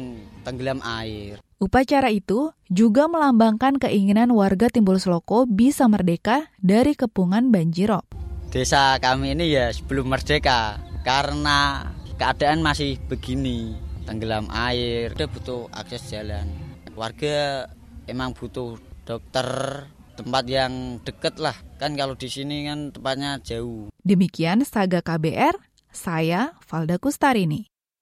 tenggelam 0.44 0.84
air. 0.84 1.40
Upacara 1.58 2.14
itu 2.14 2.54
juga 2.70 3.10
melambangkan 3.10 3.82
keinginan 3.82 4.30
warga 4.30 4.70
Timbul 4.70 5.02
Seloko 5.02 5.50
bisa 5.50 5.90
merdeka 5.90 6.54
dari 6.62 6.94
kepungan 6.94 7.50
banjirop. 7.50 8.06
Desa 8.54 8.94
kami 9.02 9.34
ini 9.34 9.58
ya 9.58 9.74
sebelum 9.74 10.06
merdeka 10.06 10.78
karena 11.02 11.90
keadaan 12.22 12.62
masih 12.62 13.02
begini, 13.10 13.74
tenggelam 14.06 14.46
air, 14.54 15.18
udah 15.18 15.30
butuh 15.34 15.66
akses 15.74 16.14
jalan. 16.14 16.46
Warga 16.94 17.66
emang 18.06 18.38
butuh 18.38 18.78
dokter, 19.02 19.50
tempat 20.14 20.46
yang 20.46 21.02
deket 21.02 21.42
lah. 21.42 21.58
Kan 21.82 21.98
kalau 21.98 22.14
di 22.14 22.30
sini 22.30 22.70
kan 22.70 22.94
tempatnya 22.94 23.42
jauh. 23.42 23.90
Demikian 24.06 24.62
Saga 24.62 25.02
KBR, 25.02 25.58
saya 25.90 26.54
Valda 26.70 27.02
Kustarini. 27.02 27.66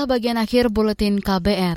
Inilah 0.00 0.16
bagian 0.16 0.40
akhir 0.40 0.72
buletin 0.72 1.20
KBR. 1.20 1.76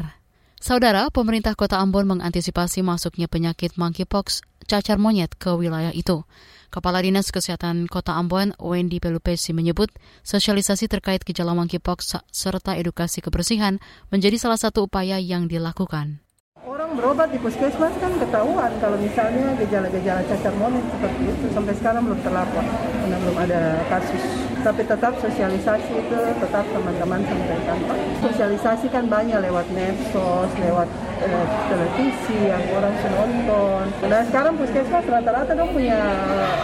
Saudara, 0.55 1.11
pemerintah 1.11 1.59
kota 1.59 1.75
Ambon 1.83 2.07
mengantisipasi 2.07 2.79
masuknya 2.79 3.27
penyakit 3.27 3.75
monkeypox 3.75 4.47
cacar 4.63 4.95
monyet 4.95 5.35
ke 5.35 5.51
wilayah 5.51 5.91
itu. 5.91 6.23
Kepala 6.71 7.03
Dinas 7.03 7.35
Kesehatan 7.35 7.83
Kota 7.91 8.15
Ambon, 8.15 8.55
Wendy 8.63 9.03
Pelupesi 9.03 9.51
menyebut 9.51 9.91
sosialisasi 10.23 10.87
terkait 10.87 11.19
gejala 11.27 11.51
monkeypox 11.51 12.15
serta 12.31 12.79
edukasi 12.79 13.19
kebersihan 13.19 13.83
menjadi 14.07 14.39
salah 14.39 14.55
satu 14.55 14.87
upaya 14.87 15.19
yang 15.19 15.51
dilakukan. 15.51 16.23
Orang 16.63 16.95
berobat 16.95 17.27
di 17.27 17.43
puskesmas 17.43 17.91
kan 17.99 18.15
ketahuan 18.23 18.71
kalau 18.79 18.95
misalnya 19.03 19.51
gejala-gejala 19.59 20.23
cacar 20.31 20.55
monyet 20.55 20.87
seperti 20.95 21.27
itu 21.27 21.45
sampai 21.51 21.75
sekarang 21.75 22.07
belum 22.07 22.23
terlapor 22.23 22.63
karena 22.71 23.17
belum 23.19 23.35
ada 23.35 23.83
kasus. 23.91 24.42
Tapi 24.63 24.81
tetap 24.87 25.13
sosialisasi 25.19 25.91
itu 25.91 26.17
tetap 26.39 26.65
teman-teman 26.71 27.19
sampaikan 27.27 27.77
Pak. 27.83 27.97
Sosialisasi 28.23 28.87
kan 28.87 29.11
banyak 29.11 29.43
lewat 29.43 29.67
medsos, 29.75 30.49
lewat 30.55 30.87
eh, 31.19 31.45
televisi 31.67 32.37
yang 32.47 32.63
orang 32.71 32.95
nonton. 33.11 33.83
Nah 34.07 34.23
sekarang 34.23 34.55
puskesmas 34.55 35.03
rata-rata 35.03 35.51
dong 35.51 35.75
punya 35.75 35.99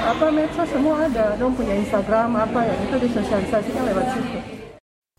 apa 0.07 0.31
medsos 0.31 0.69
semua 0.71 1.05
ada, 1.05 1.35
dong 1.35 1.51
punya 1.53 1.75
Instagram 1.75 2.39
apa 2.39 2.59
yang 2.63 2.79
itu 2.88 2.95
disosialisasikan 3.03 3.83
lewat 3.91 4.07
situ. 4.15 4.39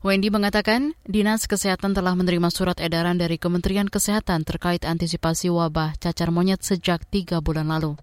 Wendy 0.00 0.32
mengatakan, 0.32 0.96
Dinas 1.04 1.44
Kesehatan 1.44 1.92
telah 1.92 2.16
menerima 2.16 2.48
surat 2.48 2.80
edaran 2.80 3.20
dari 3.20 3.36
Kementerian 3.36 3.84
Kesehatan 3.84 4.48
terkait 4.48 4.88
antisipasi 4.88 5.52
wabah 5.52 5.92
cacar 6.00 6.32
monyet 6.32 6.64
sejak 6.64 7.04
tiga 7.12 7.44
bulan 7.44 7.68
lalu. 7.68 8.00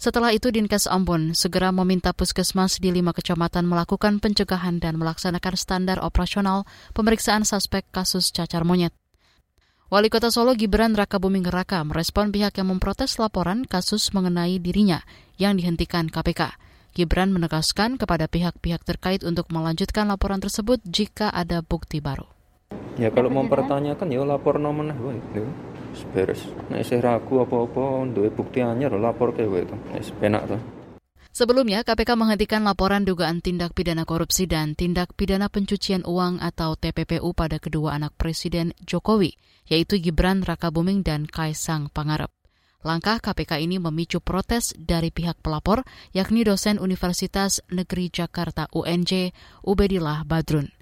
Setelah 0.00 0.32
itu, 0.32 0.48
Dinkes 0.48 0.88
Ambon 0.88 1.36
segera 1.36 1.68
meminta 1.76 2.16
puskesmas 2.16 2.80
di 2.80 2.88
lima 2.88 3.12
kecamatan 3.12 3.68
melakukan 3.68 4.16
pencegahan 4.16 4.80
dan 4.80 4.96
melaksanakan 4.96 5.60
standar 5.60 6.00
operasional 6.00 6.64
pemeriksaan 6.96 7.44
suspek 7.44 7.84
kasus 7.92 8.32
cacar 8.32 8.64
monyet. 8.64 8.96
Wali 9.92 10.08
Kota 10.08 10.32
Solo 10.32 10.56
Gibran 10.56 10.96
Raka 10.96 11.20
Buming 11.20 11.44
Raka 11.44 11.84
merespon 11.84 12.32
pihak 12.32 12.56
yang 12.56 12.72
memprotes 12.72 13.20
laporan 13.20 13.68
kasus 13.68 14.16
mengenai 14.16 14.56
dirinya 14.56 15.04
yang 15.36 15.60
dihentikan 15.60 16.08
KPK. 16.08 16.56
Gibran 16.96 17.36
menegaskan 17.36 18.00
kepada 18.00 18.24
pihak-pihak 18.24 18.80
terkait 18.88 19.20
untuk 19.20 19.52
melanjutkan 19.52 20.08
laporan 20.08 20.40
tersebut 20.40 20.80
jika 20.88 21.28
ada 21.28 21.60
bukti 21.60 22.00
baru. 22.00 22.24
Ya 22.96 23.12
kalau 23.12 23.28
mempertanyakan 23.28 24.08
ya 24.08 24.24
lapor 24.24 24.56
nomor. 24.56 24.96
Beres. 26.14 26.46
Nek 26.70 26.86
isih 26.86 27.02
ragu 27.02 27.42
apa-apa 27.42 28.06
duwe 28.10 28.30
bukti 28.30 28.62
anyar 28.62 28.94
lapor 28.94 29.34
ke 29.34 29.46
to. 29.46 29.76
Wis 29.94 30.14
penak. 30.16 30.46
Sebelumnya, 31.30 31.86
KPK 31.86 32.18
menghentikan 32.18 32.66
laporan 32.66 33.06
dugaan 33.06 33.38
tindak 33.38 33.70
pidana 33.70 34.02
korupsi 34.02 34.50
dan 34.50 34.74
tindak 34.74 35.14
pidana 35.14 35.46
pencucian 35.46 36.02
uang 36.02 36.42
atau 36.42 36.74
TPPU 36.74 37.30
pada 37.38 37.62
kedua 37.62 37.94
anak 37.94 38.18
Presiden 38.18 38.74
Jokowi, 38.82 39.38
yaitu 39.70 40.02
Gibran 40.02 40.42
Rakabuming 40.42 41.06
dan 41.06 41.30
Kaisang 41.30 41.86
Pangarep. 41.94 42.34
Langkah 42.82 43.22
KPK 43.22 43.62
ini 43.62 43.78
memicu 43.78 44.18
protes 44.18 44.74
dari 44.74 45.14
pihak 45.14 45.38
pelapor, 45.38 45.86
yakni 46.16 46.42
dosen 46.42 46.82
Universitas 46.82 47.62
Negeri 47.70 48.10
Jakarta 48.10 48.66
UNJ, 48.72 49.30
Ubedillah 49.62 50.26
Badrun. 50.26 50.79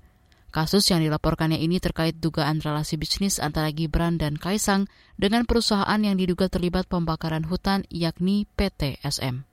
Kasus 0.48 0.88
yang 0.88 1.04
dilaporkannya 1.04 1.60
ini 1.60 1.76
terkait 1.76 2.16
dugaan 2.24 2.64
relasi 2.64 2.96
bisnis 2.96 3.36
antara 3.36 3.68
Gibran 3.68 4.16
dan 4.16 4.40
Kaisang 4.40 4.88
dengan 5.20 5.44
perusahaan 5.44 6.00
yang 6.00 6.16
diduga 6.16 6.48
terlibat 6.48 6.88
pembakaran 6.88 7.44
hutan 7.44 7.84
yakni 7.92 8.48
PT 8.56 8.96
SM. 9.04 9.44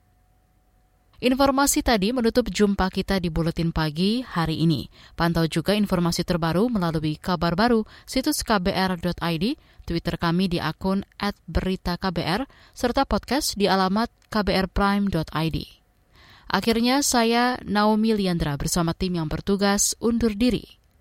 Informasi 1.16 1.80
tadi 1.80 2.12
menutup 2.12 2.52
jumpa 2.52 2.92
kita 2.92 3.16
di 3.16 3.32
Buletin 3.32 3.72
Pagi 3.72 4.20
hari 4.20 4.60
ini. 4.60 4.92
Pantau 5.16 5.48
juga 5.48 5.72
informasi 5.72 6.28
terbaru 6.28 6.68
melalui 6.68 7.16
kabar 7.16 7.56
baru 7.56 7.88
situs 8.04 8.44
kbr.id, 8.44 9.44
Twitter 9.88 10.14
kami 10.20 10.52
di 10.52 10.60
akun 10.60 11.08
@beritaKBR, 11.48 12.44
serta 12.76 13.08
podcast 13.08 13.56
di 13.56 13.64
alamat 13.64 14.12
kbrprime.id. 14.28 15.56
Akhirnya 16.52 17.00
saya 17.00 17.58
Naomi 17.64 18.12
Liandra 18.12 18.60
bersama 18.60 18.92
tim 18.92 19.16
yang 19.16 19.26
bertugas 19.26 19.96
undur 20.04 20.36
diri. 20.36 20.76